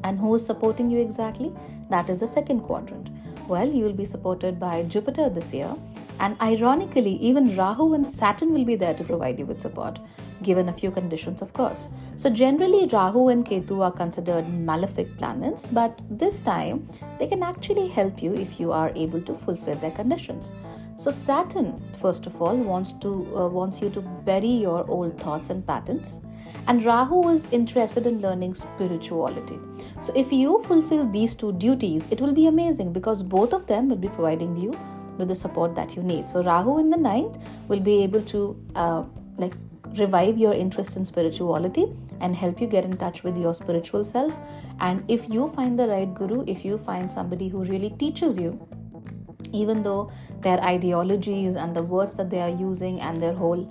And 0.03 0.19
who 0.19 0.35
is 0.35 0.45
supporting 0.45 0.89
you 0.89 0.99
exactly? 0.99 1.51
That 1.89 2.09
is 2.09 2.19
the 2.19 2.27
second 2.27 2.61
quadrant. 2.61 3.09
Well, 3.47 3.69
you 3.69 3.83
will 3.83 3.93
be 3.93 4.05
supported 4.05 4.59
by 4.59 4.83
Jupiter 4.83 5.29
this 5.29 5.53
year, 5.53 5.75
And 6.19 6.39
ironically, 6.41 7.15
even 7.15 7.55
Rahu 7.55 7.93
and 7.93 8.05
Saturn 8.05 8.53
will 8.53 8.65
be 8.65 8.75
there 8.75 8.93
to 8.93 9.03
provide 9.03 9.39
you 9.39 9.45
with 9.45 9.61
support, 9.61 9.99
given 10.41 10.69
a 10.69 10.73
few 10.73 10.91
conditions, 10.91 11.41
of 11.41 11.53
course. 11.53 11.89
So, 12.15 12.29
generally, 12.29 12.87
Rahu 12.87 13.29
and 13.29 13.45
Ketu 13.45 13.81
are 13.81 13.91
considered 13.91 14.47
malefic 14.47 15.17
planets, 15.17 15.67
but 15.67 16.01
this 16.09 16.39
time 16.39 16.87
they 17.19 17.27
can 17.27 17.43
actually 17.43 17.87
help 17.87 18.21
you 18.21 18.33
if 18.33 18.59
you 18.59 18.71
are 18.71 18.91
able 18.95 19.21
to 19.21 19.33
fulfill 19.33 19.75
their 19.75 19.91
conditions. 19.91 20.53
So, 20.95 21.11
Saturn, 21.11 21.81
first 21.99 22.27
of 22.27 22.41
all, 22.41 22.55
wants 22.55 22.93
to 22.93 23.09
uh, 23.35 23.47
wants 23.47 23.81
you 23.81 23.89
to 23.91 24.01
bury 24.01 24.55
your 24.67 24.85
old 24.89 25.19
thoughts 25.19 25.49
and 25.49 25.65
patterns 25.65 26.21
and 26.67 26.83
Rahu 26.85 27.29
is 27.29 27.47
interested 27.51 28.07
in 28.07 28.21
learning 28.21 28.55
spirituality. 28.55 29.59
So, 30.01 30.13
if 30.15 30.31
you 30.31 30.61
fulfill 30.63 31.05
these 31.05 31.35
two 31.35 31.53
duties, 31.53 32.07
it 32.11 32.21
will 32.21 32.33
be 32.33 32.47
amazing 32.47 32.93
because 32.93 33.23
both 33.23 33.53
of 33.53 33.67
them 33.67 33.89
will 33.89 33.97
be 33.97 34.09
providing 34.09 34.55
you 34.57 34.73
with 35.17 35.27
the 35.27 35.35
support 35.35 35.75
that 35.75 35.95
you 35.95 36.03
need. 36.03 36.29
So, 36.29 36.41
Rahu 36.43 36.79
in 36.79 36.89
the 36.89 36.97
ninth 36.97 37.37
will 37.67 37.79
be 37.79 38.03
able 38.03 38.21
to 38.23 38.55
uh, 38.75 39.03
like 39.37 39.53
revive 39.97 40.37
your 40.37 40.53
interest 40.53 40.95
in 40.95 41.05
spirituality 41.05 41.85
and 42.21 42.35
help 42.35 42.61
you 42.61 42.67
get 42.67 42.85
in 42.85 42.95
touch 42.97 43.23
with 43.23 43.37
your 43.37 43.53
spiritual 43.53 44.05
self. 44.05 44.35
And 44.79 45.03
if 45.09 45.29
you 45.29 45.47
find 45.47 45.77
the 45.77 45.87
right 45.87 46.11
guru, 46.13 46.43
if 46.47 46.63
you 46.63 46.77
find 46.77 47.11
somebody 47.11 47.49
who 47.49 47.63
really 47.63 47.91
teaches 47.91 48.39
you, 48.39 48.65
even 49.53 49.83
though 49.83 50.11
their 50.41 50.59
ideologies 50.61 51.55
and 51.55 51.75
the 51.75 51.83
words 51.83 52.15
that 52.15 52.29
they 52.29 52.41
are 52.41 52.49
using 52.49 52.99
and 52.99 53.21
their 53.21 53.33
whole 53.33 53.63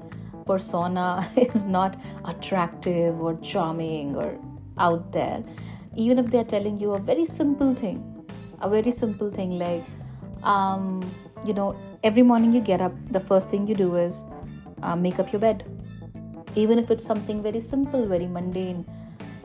persona 0.47 1.29
is 1.37 1.65
not 1.65 1.97
attractive 2.25 3.21
or 3.21 3.35
charming 3.41 4.17
or 4.17 4.39
out 4.79 5.13
there, 5.13 5.45
even 5.97 6.19
if 6.19 6.31
they're 6.31 6.45
telling 6.45 6.79
you 6.79 6.93
a 6.93 6.99
very 6.99 7.25
simple 7.25 7.75
thing, 7.75 7.99
a 8.61 8.71
very 8.71 8.91
simple 8.91 9.31
thing 9.31 9.59
like, 9.59 9.85
um, 10.43 11.03
you 11.45 11.53
know, 11.53 11.77
every 12.05 12.23
morning 12.23 12.53
you 12.53 12.61
get 12.61 12.81
up, 12.81 12.93
the 13.11 13.21
first 13.21 13.51
thing 13.51 13.67
you 13.67 13.75
do 13.75 13.97
is 13.97 14.25
uh, 14.83 14.97
make 14.97 15.19
up 15.19 15.33
your 15.33 15.41
bed. 15.41 15.69
Even 16.55 16.79
if 16.79 16.91
it's 16.91 17.05
something 17.05 17.43
very 17.43 17.61
simple, 17.61 18.07
very 18.07 18.27
mundane, 18.27 18.85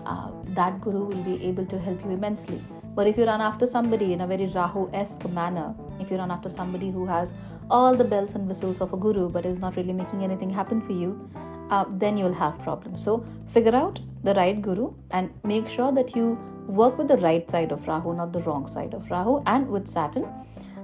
uh, 0.05 0.31
that 0.49 0.79
guru 0.81 1.05
will 1.05 1.23
be 1.23 1.43
able 1.43 1.65
to 1.65 1.79
help 1.79 2.03
you 2.03 2.11
immensely. 2.11 2.61
But 2.95 3.07
if 3.07 3.17
you 3.17 3.25
run 3.25 3.41
after 3.41 3.67
somebody 3.67 4.13
in 4.13 4.21
a 4.21 4.27
very 4.27 4.47
Rahu 4.47 4.89
esque 4.93 5.29
manner, 5.29 5.75
if 5.99 6.11
you 6.11 6.17
run 6.17 6.31
after 6.31 6.49
somebody 6.49 6.89
who 6.89 7.05
has 7.05 7.33
all 7.69 7.95
the 7.95 8.03
bells 8.03 8.35
and 8.35 8.47
whistles 8.47 8.81
of 8.81 8.93
a 8.93 8.97
guru 8.97 9.29
but 9.29 9.45
is 9.45 9.59
not 9.59 9.75
really 9.75 9.93
making 9.93 10.23
anything 10.23 10.49
happen 10.49 10.81
for 10.81 10.93
you, 10.93 11.29
uh, 11.69 11.85
then 11.89 12.17
you'll 12.17 12.33
have 12.33 12.59
problems. 12.59 13.03
So 13.03 13.25
figure 13.45 13.75
out 13.75 13.99
the 14.23 14.33
right 14.33 14.61
guru 14.61 14.93
and 15.11 15.29
make 15.43 15.67
sure 15.67 15.91
that 15.91 16.15
you 16.15 16.37
work 16.67 16.97
with 16.97 17.07
the 17.07 17.17
right 17.17 17.49
side 17.49 17.71
of 17.71 17.87
Rahu, 17.87 18.13
not 18.13 18.33
the 18.33 18.41
wrong 18.41 18.67
side 18.67 18.93
of 18.93 19.09
Rahu, 19.09 19.41
and 19.45 19.67
with 19.67 19.87
Saturn. 19.87 20.27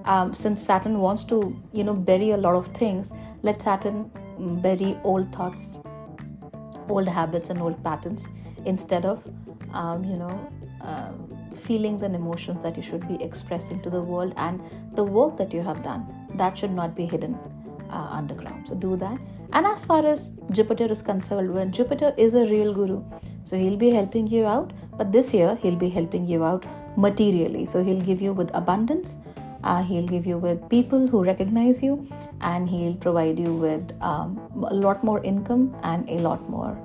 Um, 0.06 0.34
since 0.34 0.62
Saturn 0.62 1.00
wants 1.00 1.24
to, 1.26 1.56
you 1.72 1.84
know, 1.84 1.94
bury 1.94 2.32
a 2.32 2.38
lot 2.38 2.56
of 2.56 2.68
things, 2.68 3.14
let 3.42 3.62
Saturn 3.62 4.12
bury 4.62 4.98
old 5.04 5.34
thoughts, 5.34 5.80
old 6.90 7.08
habits, 7.08 7.50
and 7.50 7.62
old 7.62 7.82
patterns 7.84 8.30
instead 8.66 9.06
of, 9.06 9.26
um, 9.74 10.04
you 10.04 10.18
know, 10.18 10.52
um, 10.82 11.43
feelings 11.56 12.02
and 12.02 12.16
emotions 12.16 12.64
that 12.64 12.78
you 12.78 12.84
should 12.84 13.08
be 13.08 13.22
expressing 13.24 13.82
to 13.82 13.90
the 13.90 14.02
world 14.02 14.34
and 14.38 14.62
the 14.96 15.04
work 15.04 15.38
that 15.38 15.54
you 15.54 15.62
have 15.62 15.84
done. 15.84 16.06
That 16.36 16.58
should 16.58 16.72
not 16.72 16.96
be 16.96 17.06
hidden 17.06 17.38
uh, 17.90 18.08
underground. 18.12 18.68
So 18.68 18.76
do 18.76 18.96
that. 18.98 19.20
And 19.54 19.66
as 19.66 19.86
far 19.86 20.06
as 20.06 20.32
jupiter 20.52 20.86
is 20.92 21.02
concerned 21.02 21.54
when 21.54 21.72
jupiter 21.72 22.14
is 22.18 22.34
a 22.36 22.46
real 22.48 22.74
guru. 22.74 23.04
So 23.44 23.58
he'll 23.58 23.78
be 23.78 23.92
helping 23.92 24.28
you 24.28 24.46
out. 24.46 24.74
But 24.98 25.12
this 25.12 25.34
year 25.34 25.58
he'll 25.62 25.76
be 25.76 25.90
helping 25.90 26.26
you 26.26 26.44
out 26.44 26.66
materially. 26.98 27.66
So 27.66 27.84
he'll 27.84 28.02
give 28.02 28.22
you 28.22 28.34
with 28.34 28.50
abundance. 28.54 29.20
Uh, 29.64 29.82
he'll 29.82 30.08
give 30.08 30.26
you 30.26 30.38
with 30.38 30.68
people 30.70 31.08
who 31.08 31.24
recognize 31.24 31.84
you. 31.84 32.06
And 32.42 32.68
he'll 32.68 32.96
provide 32.96 33.40
you 33.40 33.54
with 33.54 33.94
um, 34.02 34.42
a 34.68 34.74
lot 34.74 35.04
more 35.04 35.24
income 35.24 35.76
and 35.84 36.10
a 36.10 36.18
lot 36.20 36.50
more 36.50 36.78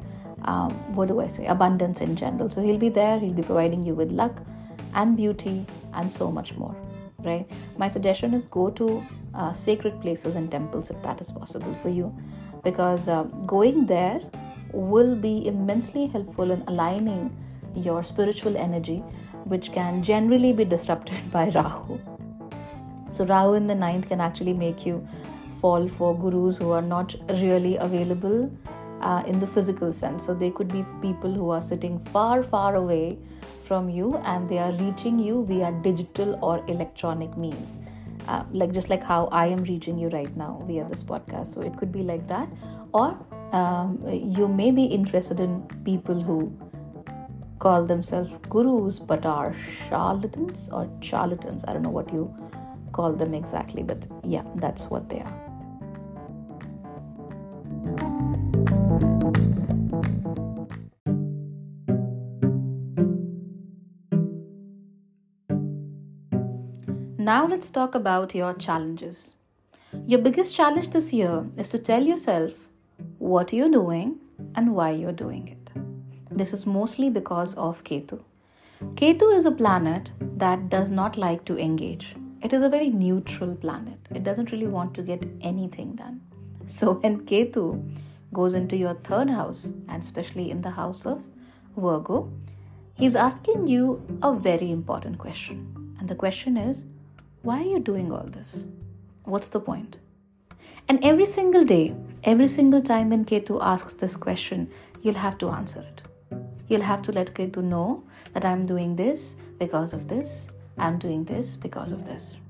um, 0.45 0.73
what 0.95 1.09
do 1.09 1.21
I 1.21 1.27
say, 1.27 1.47
abundance 1.47 2.01
in 2.01 2.17
general. 2.17 2.49
So 2.49 2.63
he'll 2.63 2.79
be 2.79 2.89
there, 2.89 3.19
he'll 3.19 3.33
be 3.33 3.43
providing 3.43 3.85
you 3.85 3.95
with 3.95 4.11
luck 4.13 4.43
and 4.95 5.17
beauty 5.17 5.67
and 5.95 6.11
so 6.11 6.31
much 6.31 6.55
more, 6.57 6.75
right? 7.25 7.49
My 7.77 7.89
suggestion 7.89 8.35
is 8.35 8.47
go 8.49 8.71
to 8.71 9.05
uh, 9.35 9.53
sacred 9.53 10.01
places 10.01 10.37
and 10.37 10.51
temples 10.51 10.91
if 10.91 11.03
that 11.03 11.21
is 11.21 11.31
possible 11.33 11.75
for 11.75 11.89
you, 11.89 12.15
because 12.65 13.09
uh, 13.09 13.25
going 13.47 13.87
there 13.87 14.21
will 14.73 15.15
be 15.15 15.47
immensely 15.47 16.07
helpful 16.07 16.51
in 16.51 16.63
aligning 16.67 17.35
your 17.75 18.03
spiritual 18.03 18.57
energy, 18.57 18.99
which 19.45 19.73
can 19.73 20.03
generally 20.03 20.53
be 20.53 20.65
disrupted 20.65 21.31
by 21.31 21.49
Rahu. 21.51 21.99
So, 23.11 23.25
Rahu 23.25 23.55
in 23.55 23.67
the 23.67 23.75
ninth 23.75 24.09
can 24.09 24.21
actually 24.21 24.53
make 24.53 24.85
you 24.85 25.07
fall 25.61 25.89
for 25.89 26.17
gurus 26.17 26.59
who 26.59 26.71
are 26.71 26.83
not 26.83 27.15
really 27.31 27.77
available 27.77 28.51
uh, 29.01 29.23
in 29.27 29.39
the 29.39 29.47
physical 29.47 29.93
sense. 29.93 30.25
So 30.25 30.35
they 30.35 30.51
could 30.51 30.69
be 30.69 30.85
people 31.01 31.33
who 31.33 31.51
are 31.51 31.61
sitting 31.61 31.99
far, 31.99 32.43
far 32.43 32.77
away 32.77 33.19
from 33.61 33.89
you 33.89 34.17
and 34.19 34.49
they 34.49 34.59
are 34.59 34.73
reaching 34.73 35.19
you 35.19 35.45
via 35.45 35.73
digital 35.83 36.39
or 36.43 36.65
electronic 36.69 37.37
means. 37.37 37.79
Uh, 38.27 38.45
like 38.53 38.73
just 38.73 38.91
like 38.91 39.03
how 39.03 39.27
I 39.33 39.47
am 39.47 39.65
reaching 39.65 39.99
you 39.99 40.09
right 40.09 40.37
now 40.37 40.63
via 40.67 40.85
this 40.85 41.03
podcast. 41.03 41.47
So 41.47 41.63
it 41.63 41.77
could 41.79 41.91
be 41.91 42.03
like 42.03 42.27
that, 42.27 42.49
or 42.93 43.19
um, 43.53 44.03
you 44.07 44.49
may 44.49 44.71
be 44.71 44.85
interested 44.85 45.41
in 45.41 45.63
people 45.85 46.21
who 46.21 46.53
call 47.59 47.87
themselves 47.87 48.39
gurus 48.51 48.99
but 48.99 49.25
are 49.25 49.55
charlatans 49.55 50.69
or 50.71 50.91
charlatans. 51.01 51.65
I 51.67 51.73
don't 51.73 51.83
know 51.83 51.91
what 51.91 52.13
you 52.13 52.35
call 52.93 53.15
them 53.15 53.33
exactly, 53.33 53.83
but 53.83 54.07
yeah, 54.25 54.43
that's 54.57 54.91
what 54.91 55.09
they 55.09 55.21
are. 55.21 55.48
Now 67.29 67.47
let's 67.47 67.69
talk 67.69 67.95
about 67.95 68.35
your 68.35 68.55
challenges. 68.55 69.35
Your 70.07 70.19
biggest 70.19 70.57
challenge 70.57 70.89
this 70.93 71.13
year 71.13 71.45
is 71.59 71.69
to 71.69 71.79
tell 71.79 72.03
yourself 72.03 72.55
what 73.19 73.53
you're 73.53 73.71
doing 73.71 74.17
and 74.55 74.75
why 74.75 74.93
you're 74.93 75.19
doing 75.21 75.49
it. 75.49 75.71
This 76.31 76.55
is 76.55 76.65
mostly 76.65 77.11
because 77.11 77.55
of 77.57 77.85
Ketu. 77.85 78.23
Ketu 78.95 79.37
is 79.37 79.45
a 79.45 79.51
planet 79.51 80.11
that 80.39 80.71
does 80.71 80.91
not 80.91 81.19
like 81.19 81.45
to 81.45 81.59
engage. 81.59 82.17
It 82.43 82.55
is 82.55 82.63
a 82.63 82.71
very 82.71 82.89
neutral 82.89 83.55
planet. 83.55 83.99
It 84.11 84.25
doesn't 84.25 84.51
really 84.51 84.73
want 84.79 84.95
to 84.95 85.03
get 85.03 85.31
anything 85.43 85.97
done. 85.97 86.23
So 86.67 86.95
when 86.95 87.27
Ketu 87.27 87.67
goes 88.33 88.55
into 88.55 88.75
your 88.75 88.95
third 88.95 89.29
house, 89.29 89.67
and 89.89 90.03
especially 90.03 90.51
in 90.51 90.63
the 90.63 90.71
house 90.71 91.05
of 91.05 91.23
Virgo, 91.77 92.33
he's 92.95 93.15
asking 93.15 93.67
you 93.67 94.03
a 94.23 94.35
very 94.35 94.71
important 94.71 95.19
question. 95.19 95.75
And 95.99 96.09
the 96.09 96.15
question 96.15 96.57
is, 96.57 96.85
why 97.43 97.61
are 97.61 97.67
you 97.67 97.79
doing 97.79 98.11
all 98.11 98.25
this? 98.25 98.67
What's 99.25 99.49
the 99.49 99.61
point? 99.61 99.99
And 100.89 100.99
every 101.05 101.27
single 101.27 101.65
day, 101.65 101.95
every 102.25 102.49
single 102.49 102.83
time 102.83 103.11
when 103.11 103.25
Ketu 103.25 103.59
asks 103.63 103.95
this 103.95 104.17
question, 104.17 104.71
you'll 105.03 105.15
have 105.15 105.39
to 105.39 105.51
answer 105.51 105.81
it. 105.81 106.03
You'll 106.67 106.83
have 106.83 107.03
to 107.03 107.13
let 107.13 107.35
Ketu 107.35 107.63
know 107.63 108.03
that 108.33 108.45
I'm 108.45 108.67
doing 108.67 108.97
this 108.97 109.37
because 109.59 109.93
of 109.93 110.09
this, 110.09 110.51
I'm 110.77 110.99
doing 110.99 111.25
this 111.25 111.55
because 111.57 111.93
of 111.93 112.07
this. 112.07 112.41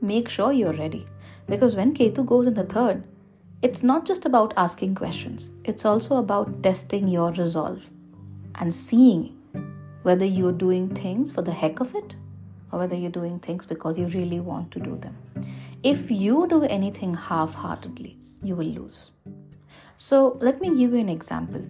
Make 0.00 0.28
sure 0.28 0.52
you're 0.52 0.74
ready 0.74 1.06
because 1.48 1.74
when 1.74 1.94
Ketu 1.94 2.26
goes 2.26 2.46
in 2.46 2.54
the 2.54 2.64
third, 2.64 3.02
it's 3.62 3.82
not 3.82 4.04
just 4.04 4.26
about 4.26 4.52
asking 4.58 4.94
questions, 4.94 5.52
it's 5.64 5.86
also 5.86 6.16
about 6.16 6.62
testing 6.62 7.08
your 7.08 7.32
resolve 7.32 7.80
and 8.56 8.74
seeing 8.74 9.40
whether 10.02 10.26
you're 10.26 10.52
doing 10.52 10.94
things 10.94 11.32
for 11.32 11.40
the 11.40 11.52
heck 11.52 11.80
of 11.80 11.94
it 11.94 12.14
or 12.74 12.78
whether 12.78 12.96
you're 12.96 13.16
doing 13.16 13.38
things 13.38 13.66
because 13.66 13.98
you 13.98 14.06
really 14.08 14.40
want 14.40 14.70
to 14.72 14.80
do 14.80 14.96
them. 14.96 15.16
If 15.84 16.10
you 16.10 16.46
do 16.48 16.62
anything 16.64 17.14
half 17.14 17.54
heartedly, 17.54 18.16
you 18.42 18.56
will 18.56 18.66
lose. 18.66 19.10
So, 19.96 20.38
let 20.40 20.60
me 20.60 20.70
give 20.70 20.92
you 20.92 20.98
an 20.98 21.08
example. 21.08 21.64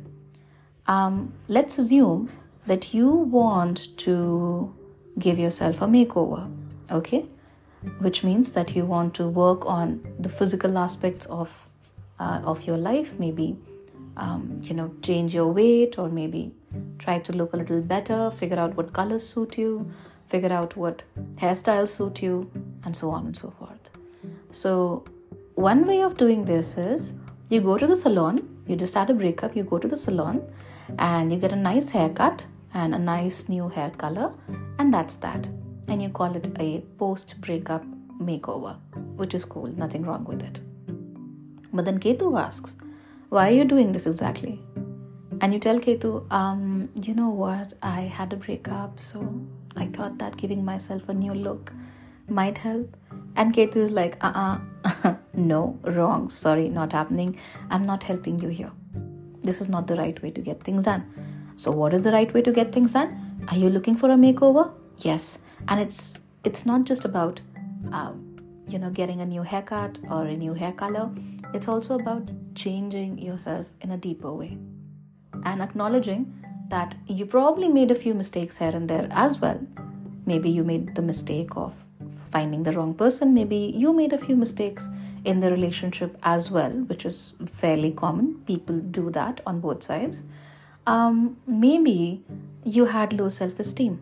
Um, 0.87 1.35
let's 1.49 1.77
assume 1.79 2.31
that 2.67 2.95
you 2.95 3.09
want 3.09 3.97
to 3.99 4.75
give 5.19 5.39
yourself 5.39 5.83
a 5.83 5.87
makeover, 5.87 6.51
okay? 6.91 7.27
Which 7.99 8.25
means 8.25 8.53
that 8.53 8.75
you 8.75 8.87
want 8.87 9.15
to 9.15 9.29
work 9.29 9.67
on 9.67 10.01
the 10.19 10.31
physical 10.31 10.79
aspects 10.79 11.27
of 11.27 11.69
uh, 12.19 12.41
of 12.45 12.63
your 12.63 12.79
life, 12.79 13.19
maybe 13.19 13.57
um, 14.17 14.61
you 14.63 14.75
know 14.75 14.95
change 15.03 15.35
your 15.35 15.53
weight 15.53 15.99
or 15.99 16.09
maybe 16.09 16.53
try 16.99 17.19
to 17.19 17.33
look 17.33 17.53
a 17.53 17.57
little 17.57 17.83
better, 17.83 18.31
figure 18.31 18.59
out 18.59 18.77
what 18.77 18.93
colors 18.93 19.27
suit 19.27 19.59
you, 19.59 19.91
figure 20.29 20.53
out 20.53 20.77
what 20.77 21.03
hairstyles 21.37 21.89
suit 21.89 22.23
you, 22.23 22.51
and 22.85 22.97
so 22.97 23.11
on 23.11 23.27
and 23.27 23.37
so 23.37 23.51
forth. 23.59 23.91
So, 24.53 25.05
one 25.55 25.87
way 25.87 26.03
of 26.03 26.17
doing 26.17 26.45
this 26.45 26.77
is 26.77 27.13
you 27.49 27.61
go 27.61 27.79
to 27.79 27.87
the 27.87 27.97
salon, 27.97 28.49
you 28.67 28.77
just 28.77 28.95
had 28.95 29.11
a 29.11 29.15
breakup, 29.15 29.57
you 29.57 29.63
go 29.65 29.79
to 29.79 29.89
the 29.89 29.97
salon 29.97 30.43
and 30.99 31.33
you 31.33 31.39
get 31.39 31.53
a 31.53 31.57
nice 31.57 31.91
haircut 31.91 32.47
and 32.73 32.95
a 32.95 32.99
nice 32.99 33.49
new 33.49 33.69
hair 33.69 33.91
color, 33.91 34.33
and 34.79 34.93
that's 34.93 35.17
that. 35.17 35.47
And 35.89 36.03
you 36.03 36.09
call 36.09 36.35
it 36.35 36.49
a 36.59 36.81
post 36.99 37.41
breakup 37.41 37.85
makeover. 38.21 38.77
which 39.17 39.35
is 39.35 39.45
cool, 39.45 39.67
nothing 39.67 40.03
wrong 40.03 40.25
with 40.25 40.43
it. 40.43 40.59
But 41.73 41.85
then 41.85 41.99
Ketu 42.01 42.41
asks, 42.41 42.75
Why 43.29 43.49
are 43.49 43.55
you 43.55 43.65
doing 43.65 43.93
this 43.93 44.07
exactly? 44.07 44.61
And 45.41 45.53
you 45.53 45.61
tell 45.61 45.79
Ketu, 45.79 46.31
um, 46.33 46.89
You 47.01 47.15
know 47.15 47.31
what? 47.31 47.75
I 47.83 48.03
had 48.03 48.33
a 48.33 48.37
breakup, 48.37 49.01
so 49.01 49.21
I 49.77 49.87
thought 49.87 50.19
that 50.19 50.37
giving 50.37 50.65
myself 50.65 51.09
a 51.09 51.15
new 51.15 51.35
look 51.35 51.73
might 52.29 52.59
help. 52.59 52.97
And 53.37 53.55
Ketu 53.55 53.77
is 53.77 53.93
like, 53.93 54.17
Uh 54.23 54.59
uh, 54.85 55.15
no, 55.35 55.79
wrong, 55.83 56.31
sorry, 56.31 56.69
not 56.69 56.93
happening. 56.93 57.39
I'm 57.71 57.85
not 57.85 58.03
helping 58.03 58.39
you 58.39 58.49
here. 58.49 58.73
This 59.43 59.61
is 59.61 59.69
not 59.69 59.87
the 59.87 59.97
right 59.97 60.21
way 60.23 60.31
to 60.31 60.41
get 60.41 60.63
things 60.63 60.85
done. 60.85 61.05
So, 61.57 61.71
what 61.71 61.95
is 61.95 62.05
the 62.05 62.13
right 62.13 62.33
way 62.33 62.43
to 62.43 62.53
get 62.53 62.73
things 62.73 62.93
done? 62.93 63.11
Are 63.49 63.57
you 63.57 63.71
looking 63.71 63.97
for 63.97 64.11
a 64.11 64.17
makeover? 64.17 64.73
Yes, 64.99 65.39
and 65.69 65.81
it's 65.81 66.19
it's 66.45 66.65
not 66.67 66.85
just 66.85 67.05
about 67.05 67.41
um, 67.93 68.37
you 68.69 68.79
know 68.79 68.91
getting 68.91 69.21
a 69.21 69.27
new 69.27 69.43
haircut 69.43 69.99
or 70.11 70.25
a 70.27 70.37
new 70.37 70.55
hair 70.55 70.73
color. 70.73 71.11
It's 71.53 71.69
also 71.69 71.99
about 71.99 72.31
changing 72.55 73.19
yourself 73.19 73.67
in 73.81 73.93
a 73.93 73.97
deeper 73.97 74.33
way 74.33 74.57
and 75.45 75.63
acknowledging 75.63 76.44
that 76.69 76.95
you 77.07 77.27
probably 77.27 77.69
made 77.69 77.91
a 77.91 77.95
few 77.95 78.15
mistakes 78.15 78.59
here 78.59 78.71
and 78.71 78.89
there 78.89 79.09
as 79.11 79.41
well. 79.41 79.61
Maybe 80.27 80.51
you 80.51 80.65
made 80.65 80.95
the 80.95 81.03
mistake 81.03 81.57
of 81.57 81.85
finding 82.31 82.63
the 82.63 82.73
wrong 82.73 82.95
person. 82.95 83.35
Maybe 83.35 83.57
you 83.57 83.93
made 83.93 84.13
a 84.13 84.19
few 84.19 84.37
mistakes 84.37 84.89
in 85.25 85.41
the 85.41 85.51
relationship 85.51 86.17
as 86.23 86.51
well, 86.51 86.73
which 86.73 87.05
is 87.05 87.35
fairly 87.47 87.93
common. 87.93 88.43
People 88.47 88.79
do 88.79 89.11
that 89.11 89.41
on 89.47 89.61
both 89.61 89.83
sides. 89.83 90.25
Um, 90.87 91.37
maybe 91.47 92.25
you 92.65 92.87
had 92.87 93.13
low 93.13 93.29
self 93.29 93.61
esteem 93.61 94.01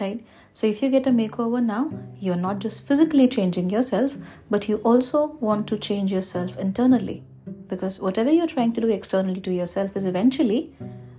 right 0.00 0.24
so 0.52 0.66
if 0.66 0.82
you 0.82 0.90
get 0.90 1.06
a 1.06 1.10
makeover 1.10 1.62
now 1.62 1.90
you're 2.18 2.36
not 2.36 2.58
just 2.58 2.86
physically 2.86 3.26
changing 3.26 3.70
yourself 3.70 4.12
but 4.50 4.68
you 4.68 4.76
also 4.78 5.26
want 5.40 5.66
to 5.66 5.78
change 5.78 6.12
yourself 6.12 6.56
internally 6.58 7.22
because 7.70 7.98
whatever 8.00 8.30
you're 8.30 8.52
trying 8.54 8.72
to 8.72 8.80
do 8.80 8.88
externally 8.88 9.40
to 9.40 9.52
yourself 9.52 9.96
is 9.96 10.04
eventually 10.04 10.74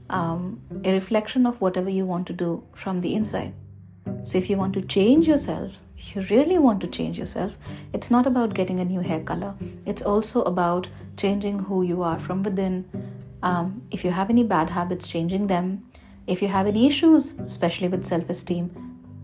um, 0.09 0.61
a 0.83 0.93
reflection 0.93 1.45
of 1.45 1.59
whatever 1.61 1.89
you 1.89 2.05
want 2.05 2.27
to 2.27 2.33
do 2.33 2.63
from 2.73 2.99
the 2.99 3.13
inside 3.15 3.53
so 4.25 4.37
if 4.37 4.49
you 4.49 4.57
want 4.57 4.73
to 4.73 4.81
change 4.81 5.27
yourself 5.27 5.71
if 5.97 6.15
you 6.15 6.21
really 6.35 6.57
want 6.57 6.81
to 6.81 6.87
change 6.87 7.17
yourself 7.17 7.57
it's 7.93 8.11
not 8.11 8.27
about 8.27 8.53
getting 8.53 8.79
a 8.79 8.85
new 8.85 8.99
hair 8.99 9.21
color 9.21 9.53
it's 9.85 10.01
also 10.01 10.43
about 10.43 10.87
changing 11.17 11.59
who 11.59 11.83
you 11.83 12.03
are 12.03 12.19
from 12.19 12.43
within 12.43 12.83
um, 13.43 13.81
if 13.91 14.03
you 14.05 14.11
have 14.11 14.29
any 14.29 14.43
bad 14.43 14.69
habits 14.69 15.07
changing 15.07 15.47
them 15.47 15.83
if 16.27 16.41
you 16.41 16.47
have 16.47 16.67
any 16.67 16.87
issues, 16.87 17.33
especially 17.45 17.87
with 17.87 18.05
self 18.05 18.29
esteem, 18.29 18.69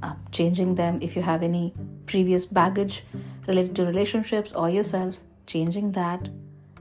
uh, 0.03 0.15
changing 0.31 0.75
them. 0.75 0.99
If 1.01 1.15
you 1.15 1.21
have 1.21 1.43
any 1.43 1.73
previous 2.05 2.45
baggage 2.45 3.03
related 3.47 3.75
to 3.75 3.85
relationships 3.85 4.51
or 4.51 4.69
yourself, 4.69 5.19
changing 5.45 5.91
that. 5.93 6.29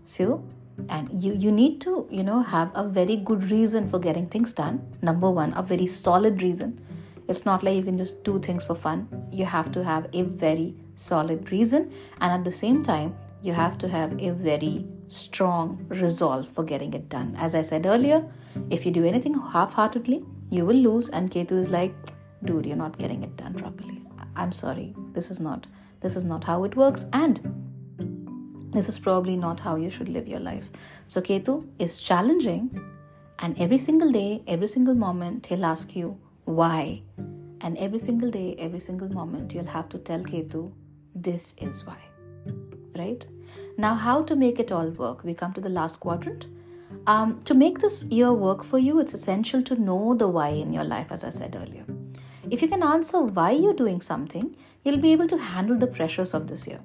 So, 0.06 0.42
and 0.88 1.10
you, 1.12 1.34
you 1.34 1.52
need 1.52 1.80
to, 1.82 2.06
you 2.10 2.22
know, 2.22 2.40
have 2.40 2.70
a 2.74 2.86
very 2.86 3.16
good 3.16 3.50
reason 3.50 3.88
for 3.88 3.98
getting 3.98 4.26
things 4.28 4.52
done. 4.52 4.80
Number 5.02 5.30
one, 5.30 5.52
a 5.54 5.62
very 5.62 5.86
solid 5.86 6.42
reason. 6.42 6.80
It's 7.28 7.44
not 7.44 7.64
like 7.64 7.74
you 7.74 7.82
can 7.82 7.98
just 7.98 8.22
do 8.22 8.38
things 8.38 8.64
for 8.64 8.74
fun. 8.74 9.08
You 9.32 9.44
have 9.44 9.72
to 9.72 9.82
have 9.82 10.08
a 10.12 10.22
very 10.22 10.74
solid 10.94 11.50
reason, 11.50 11.92
and 12.20 12.32
at 12.32 12.44
the 12.44 12.52
same 12.52 12.84
time, 12.84 13.16
you 13.42 13.52
have 13.52 13.78
to 13.78 13.88
have 13.88 14.20
a 14.20 14.30
very 14.30 14.86
strong 15.08 15.84
resolve 15.88 16.48
for 16.48 16.64
getting 16.64 16.94
it 16.94 17.08
done. 17.08 17.34
As 17.36 17.54
I 17.54 17.62
said 17.62 17.84
earlier, 17.86 18.24
if 18.70 18.86
you 18.86 18.92
do 18.92 19.04
anything 19.04 19.34
half 19.34 19.72
heartedly, 19.72 20.24
you 20.50 20.64
will 20.64 20.76
lose. 20.76 21.08
And 21.08 21.30
Ketu 21.30 21.52
is 21.52 21.68
like, 21.68 21.94
dude, 22.44 22.66
you're 22.66 22.76
not 22.76 22.96
getting 22.98 23.22
it 23.24 23.36
done 23.36 23.54
properly. 23.54 24.02
I'm 24.36 24.52
sorry. 24.52 24.94
This 25.12 25.30
is 25.30 25.40
not 25.40 25.66
this 26.00 26.14
is 26.14 26.24
not 26.24 26.44
how 26.44 26.64
it 26.64 26.76
works. 26.76 27.06
And 27.12 27.65
this 28.76 28.88
is 28.88 28.98
probably 28.98 29.36
not 29.36 29.60
how 29.60 29.76
you 29.76 29.90
should 29.90 30.08
live 30.08 30.28
your 30.28 30.40
life. 30.40 30.70
So 31.06 31.20
Ketu 31.20 31.66
is 31.78 32.00
challenging, 32.00 32.80
and 33.38 33.58
every 33.58 33.78
single 33.78 34.10
day, 34.12 34.42
every 34.46 34.68
single 34.68 34.94
moment, 34.94 35.46
he'll 35.46 35.64
ask 35.64 35.94
you 35.96 36.18
why. 36.44 37.02
And 37.60 37.78
every 37.78 37.98
single 37.98 38.30
day, 38.30 38.54
every 38.58 38.80
single 38.80 39.08
moment, 39.08 39.54
you'll 39.54 39.66
have 39.66 39.88
to 39.90 39.98
tell 39.98 40.20
Ketu, 40.20 40.72
this 41.14 41.54
is 41.60 41.84
why. 41.86 41.98
Right? 42.96 43.26
Now, 43.78 43.94
how 43.94 44.22
to 44.24 44.36
make 44.36 44.58
it 44.58 44.72
all 44.72 44.90
work? 44.90 45.24
We 45.24 45.34
come 45.34 45.52
to 45.54 45.60
the 45.60 45.68
last 45.68 46.00
quadrant. 46.00 46.46
Um, 47.06 47.40
to 47.42 47.54
make 47.54 47.78
this 47.78 48.04
year 48.04 48.32
work 48.32 48.64
for 48.64 48.78
you, 48.78 49.00
it's 49.00 49.14
essential 49.14 49.62
to 49.62 49.80
know 49.80 50.14
the 50.14 50.28
why 50.28 50.48
in 50.48 50.72
your 50.72 50.84
life, 50.84 51.10
as 51.10 51.24
I 51.24 51.30
said 51.30 51.56
earlier. 51.56 51.84
If 52.50 52.62
you 52.62 52.68
can 52.68 52.82
answer 52.82 53.20
why 53.20 53.50
you're 53.50 53.74
doing 53.74 54.00
something, 54.00 54.56
you'll 54.84 54.98
be 54.98 55.12
able 55.12 55.28
to 55.28 55.36
handle 55.36 55.76
the 55.76 55.86
pressures 55.86 56.32
of 56.32 56.46
this 56.46 56.66
year. 56.66 56.80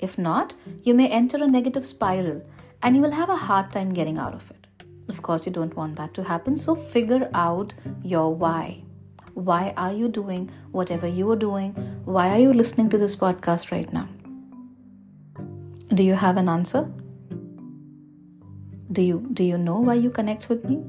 If 0.00 0.18
not, 0.18 0.54
you 0.82 0.94
may 0.94 1.08
enter 1.08 1.42
a 1.42 1.46
negative 1.46 1.84
spiral 1.86 2.42
and 2.82 2.96
you 2.96 3.02
will 3.02 3.10
have 3.10 3.28
a 3.28 3.36
hard 3.36 3.70
time 3.70 3.92
getting 3.92 4.18
out 4.18 4.34
of 4.34 4.50
it. 4.50 4.66
Of 5.08 5.22
course, 5.22 5.44
you 5.46 5.52
don't 5.52 5.76
want 5.76 5.96
that 5.96 6.14
to 6.14 6.24
happen, 6.24 6.56
so 6.56 6.74
figure 6.74 7.28
out 7.34 7.74
your 8.02 8.34
why. 8.34 8.82
Why 9.34 9.74
are 9.76 9.92
you 9.92 10.08
doing 10.08 10.50
whatever 10.70 11.06
you 11.06 11.30
are 11.30 11.36
doing? 11.36 11.72
Why 12.04 12.30
are 12.30 12.38
you 12.38 12.52
listening 12.52 12.88
to 12.90 12.98
this 12.98 13.16
podcast 13.16 13.70
right 13.70 13.92
now? 13.92 14.08
Do 15.92 16.02
you 16.02 16.14
have 16.14 16.36
an 16.36 16.48
answer? 16.48 16.88
Do 18.92 19.02
you 19.02 19.28
do 19.34 19.44
you 19.44 19.58
know 19.58 19.78
why 19.80 19.94
you 19.94 20.10
connect 20.10 20.48
with 20.48 20.64
me? 20.68 20.82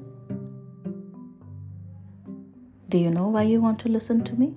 Do 2.89 2.97
you 2.97 3.09
know 3.09 3.27
why 3.27 3.43
you 3.43 3.61
want 3.61 3.79
to 3.79 3.89
listen 3.89 4.23
to 4.25 4.35
me? 4.35 4.53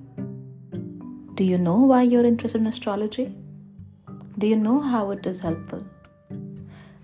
Do 1.34 1.44
you 1.44 1.58
know 1.58 1.78
why 1.78 2.02
you're 2.02 2.24
interested 2.24 2.60
in 2.60 2.66
astrology? 2.66 3.34
Do 4.36 4.48
you 4.48 4.56
know 4.56 4.80
how 4.80 5.12
it 5.12 5.26
is 5.26 5.40
helpful? 5.40 5.84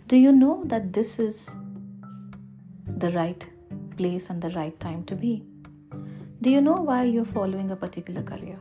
Do 0.08 0.16
you 0.16 0.32
know 0.32 0.64
that 0.64 0.92
this 0.92 1.20
is 1.20 1.50
the 2.96 3.12
right 3.12 3.46
place 3.96 4.30
and 4.30 4.42
the 4.42 4.50
right 4.50 4.78
time 4.80 5.04
to 5.04 5.14
be? 5.14 5.44
Do 6.40 6.50
you 6.50 6.60
know 6.60 6.74
why 6.74 7.04
you're 7.04 7.24
following 7.24 7.70
a 7.70 7.76
particular 7.76 8.22
career? 8.22 8.58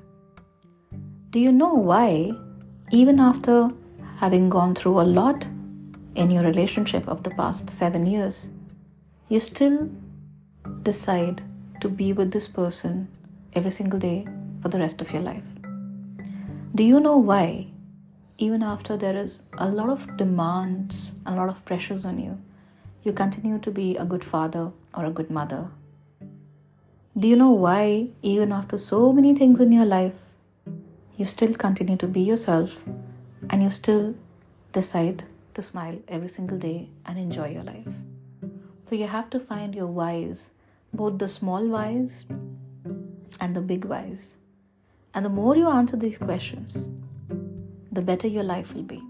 Do 1.32 1.40
you 1.40 1.52
know 1.52 1.74
why, 1.74 2.32
even 2.92 3.20
after 3.20 3.70
having 4.18 4.50
gone 4.50 4.76
through 4.76 5.00
a 5.00 5.08
lot 5.18 5.48
in 6.14 6.30
your 6.30 6.44
relationship 6.44 7.08
of 7.08 7.24
the 7.24 7.32
past 7.32 7.72
seven 7.72 8.06
years, 8.06 8.52
you 9.30 9.40
still 9.40 9.90
decide 10.84 11.42
to 11.82 11.90
be 11.90 12.14
with 12.14 12.32
this 12.32 12.48
person 12.48 13.08
every 13.54 13.72
single 13.72 14.00
day 14.00 14.28
for 14.62 14.70
the 14.70 14.78
rest 14.78 15.02
of 15.02 15.12
your 15.12 15.24
life. 15.24 15.50
Do 16.76 16.84
you 16.84 17.00
know 17.00 17.18
why, 17.18 17.69
even 18.40 18.64
after 18.64 18.96
there 18.96 19.18
is 19.18 19.40
a 19.58 19.68
lot 19.68 19.90
of 19.90 20.16
demands, 20.16 21.12
a 21.26 21.36
lot 21.36 21.50
of 21.50 21.64
pressures 21.66 22.06
on 22.06 22.18
you, 22.18 22.42
you 23.04 23.12
continue 23.12 23.60
to 23.60 23.70
be 23.70 23.98
a 23.98 24.06
good 24.06 24.24
father 24.24 24.72
or 24.94 25.06
a 25.06 25.12
good 25.12 25.30
mother? 25.30 25.68
Do 27.18 27.28
you 27.28 27.36
know 27.36 27.52
why, 27.52 28.08
even 28.22 28.54
after 28.54 28.78
so 28.78 29.12
many 29.12 29.36
things 29.36 29.60
in 29.60 29.74
your 29.74 29.86
life, 29.86 30.14
you 31.18 31.26
still 31.26 31.54
continue 31.54 31.98
to 31.98 32.08
be 32.08 32.22
yourself 32.22 32.82
and 33.50 33.62
you 33.62 33.70
still 33.70 34.16
decide 34.72 35.26
to 35.54 35.62
smile 35.62 36.00
every 36.08 36.30
single 36.30 36.58
day 36.58 36.88
and 37.06 37.20
enjoy 37.20 37.50
your 37.50 37.64
life. 37.64 37.88
So 38.86 38.96
you 38.96 39.08
have 39.08 39.30
to 39.32 39.40
find 39.40 39.76
your 39.76 39.88
whys, 39.88 40.52
both 40.94 41.18
the 41.18 41.28
small 41.28 41.68
whys 41.68 42.26
and 43.42 43.54
the 43.54 43.62
big 43.62 43.84
whys. 43.84 44.38
And 45.14 45.26
the 45.26 45.30
more 45.30 45.58
you 45.58 45.68
answer 45.68 45.98
these 45.98 46.18
questions, 46.18 46.88
the 47.92 48.02
better 48.02 48.28
your 48.28 48.44
life 48.44 48.74
will 48.74 48.84
be. 48.84 49.02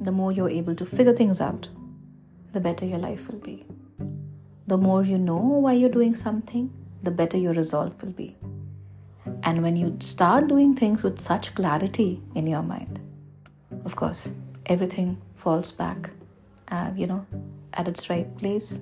The 0.00 0.12
more 0.12 0.32
you're 0.32 0.50
able 0.50 0.74
to 0.74 0.86
figure 0.86 1.14
things 1.14 1.40
out, 1.40 1.68
the 2.52 2.60
better 2.60 2.84
your 2.84 2.98
life 2.98 3.28
will 3.28 3.38
be. 3.38 3.64
The 4.66 4.76
more 4.76 5.04
you 5.04 5.18
know 5.18 5.36
why 5.36 5.74
you're 5.74 5.90
doing 5.90 6.14
something, 6.14 6.72
the 7.02 7.10
better 7.10 7.36
your 7.36 7.52
resolve 7.52 8.02
will 8.02 8.12
be. 8.12 8.36
And 9.42 9.62
when 9.62 9.76
you 9.76 9.96
start 10.00 10.48
doing 10.48 10.74
things 10.74 11.02
with 11.02 11.18
such 11.20 11.54
clarity 11.54 12.20
in 12.34 12.46
your 12.46 12.62
mind, 12.62 13.00
of 13.84 13.96
course, 13.96 14.30
everything 14.66 15.20
falls 15.34 15.72
back, 15.72 16.10
uh, 16.68 16.90
you 16.96 17.06
know, 17.06 17.26
at 17.74 17.88
its 17.88 18.08
right 18.08 18.36
place. 18.38 18.80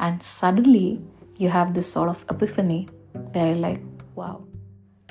And 0.00 0.22
suddenly 0.22 1.00
you 1.36 1.48
have 1.48 1.74
this 1.74 1.90
sort 1.90 2.08
of 2.08 2.24
epiphany 2.30 2.88
where 3.32 3.48
you're 3.48 3.56
like, 3.56 3.80
wow, 4.14 4.44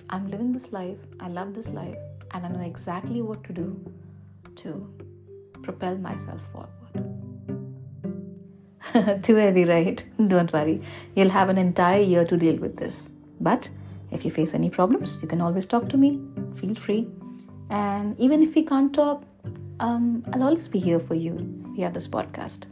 I'm 0.10 0.30
living 0.30 0.54
this 0.54 0.72
life, 0.72 0.98
I 1.20 1.28
love 1.28 1.54
this 1.54 1.70
life, 1.70 1.98
and 2.32 2.46
I 2.46 2.50
know 2.50 2.62
exactly 2.62 3.22
what 3.22 3.44
to 3.46 3.54
do 3.54 3.94
to 4.58 4.90
propel 5.62 5.98
myself 5.98 6.48
forward. 6.52 6.70
Too 9.24 9.36
heavy, 9.36 9.66
right? 9.66 10.04
Don't 10.28 10.52
worry, 10.52 10.82
you'll 11.16 11.30
have 11.30 11.50
an 11.50 11.58
entire 11.58 12.02
year 12.02 12.26
to 12.26 12.38
deal 12.38 12.58
with 12.58 12.78
this. 12.78 13.10
But 13.40 13.70
if 14.12 14.24
you 14.26 14.32
face 14.32 14.54
any 14.54 14.70
problems, 14.70 15.22
you 15.22 15.28
can 15.28 15.42
always 15.42 15.66
talk 15.66 15.90
to 15.90 15.98
me. 15.98 16.22
Feel 16.56 16.76
free. 16.76 17.08
And 17.70 18.18
even 18.20 18.42
if 18.42 18.56
we 18.56 18.64
can't 18.64 18.94
talk, 18.94 19.24
um, 19.80 20.24
I'll 20.34 20.44
always 20.44 20.68
be 20.68 20.80
here 20.80 21.00
for 21.00 21.16
you 21.16 21.36
via 21.76 21.92
this 21.92 22.08
podcast. 22.08 22.66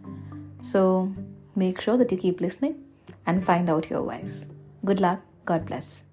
So 0.62 1.14
make 1.56 1.82
sure 1.82 1.98
that 1.98 2.12
you 2.12 2.18
keep 2.18 2.42
listening 2.42 2.84
and 3.26 3.44
find 3.44 3.70
out 3.70 3.90
your 3.90 4.02
whys. 4.02 4.50
Good 4.84 5.00
luck. 5.00 5.22
God 5.46 5.66
bless. 5.66 6.06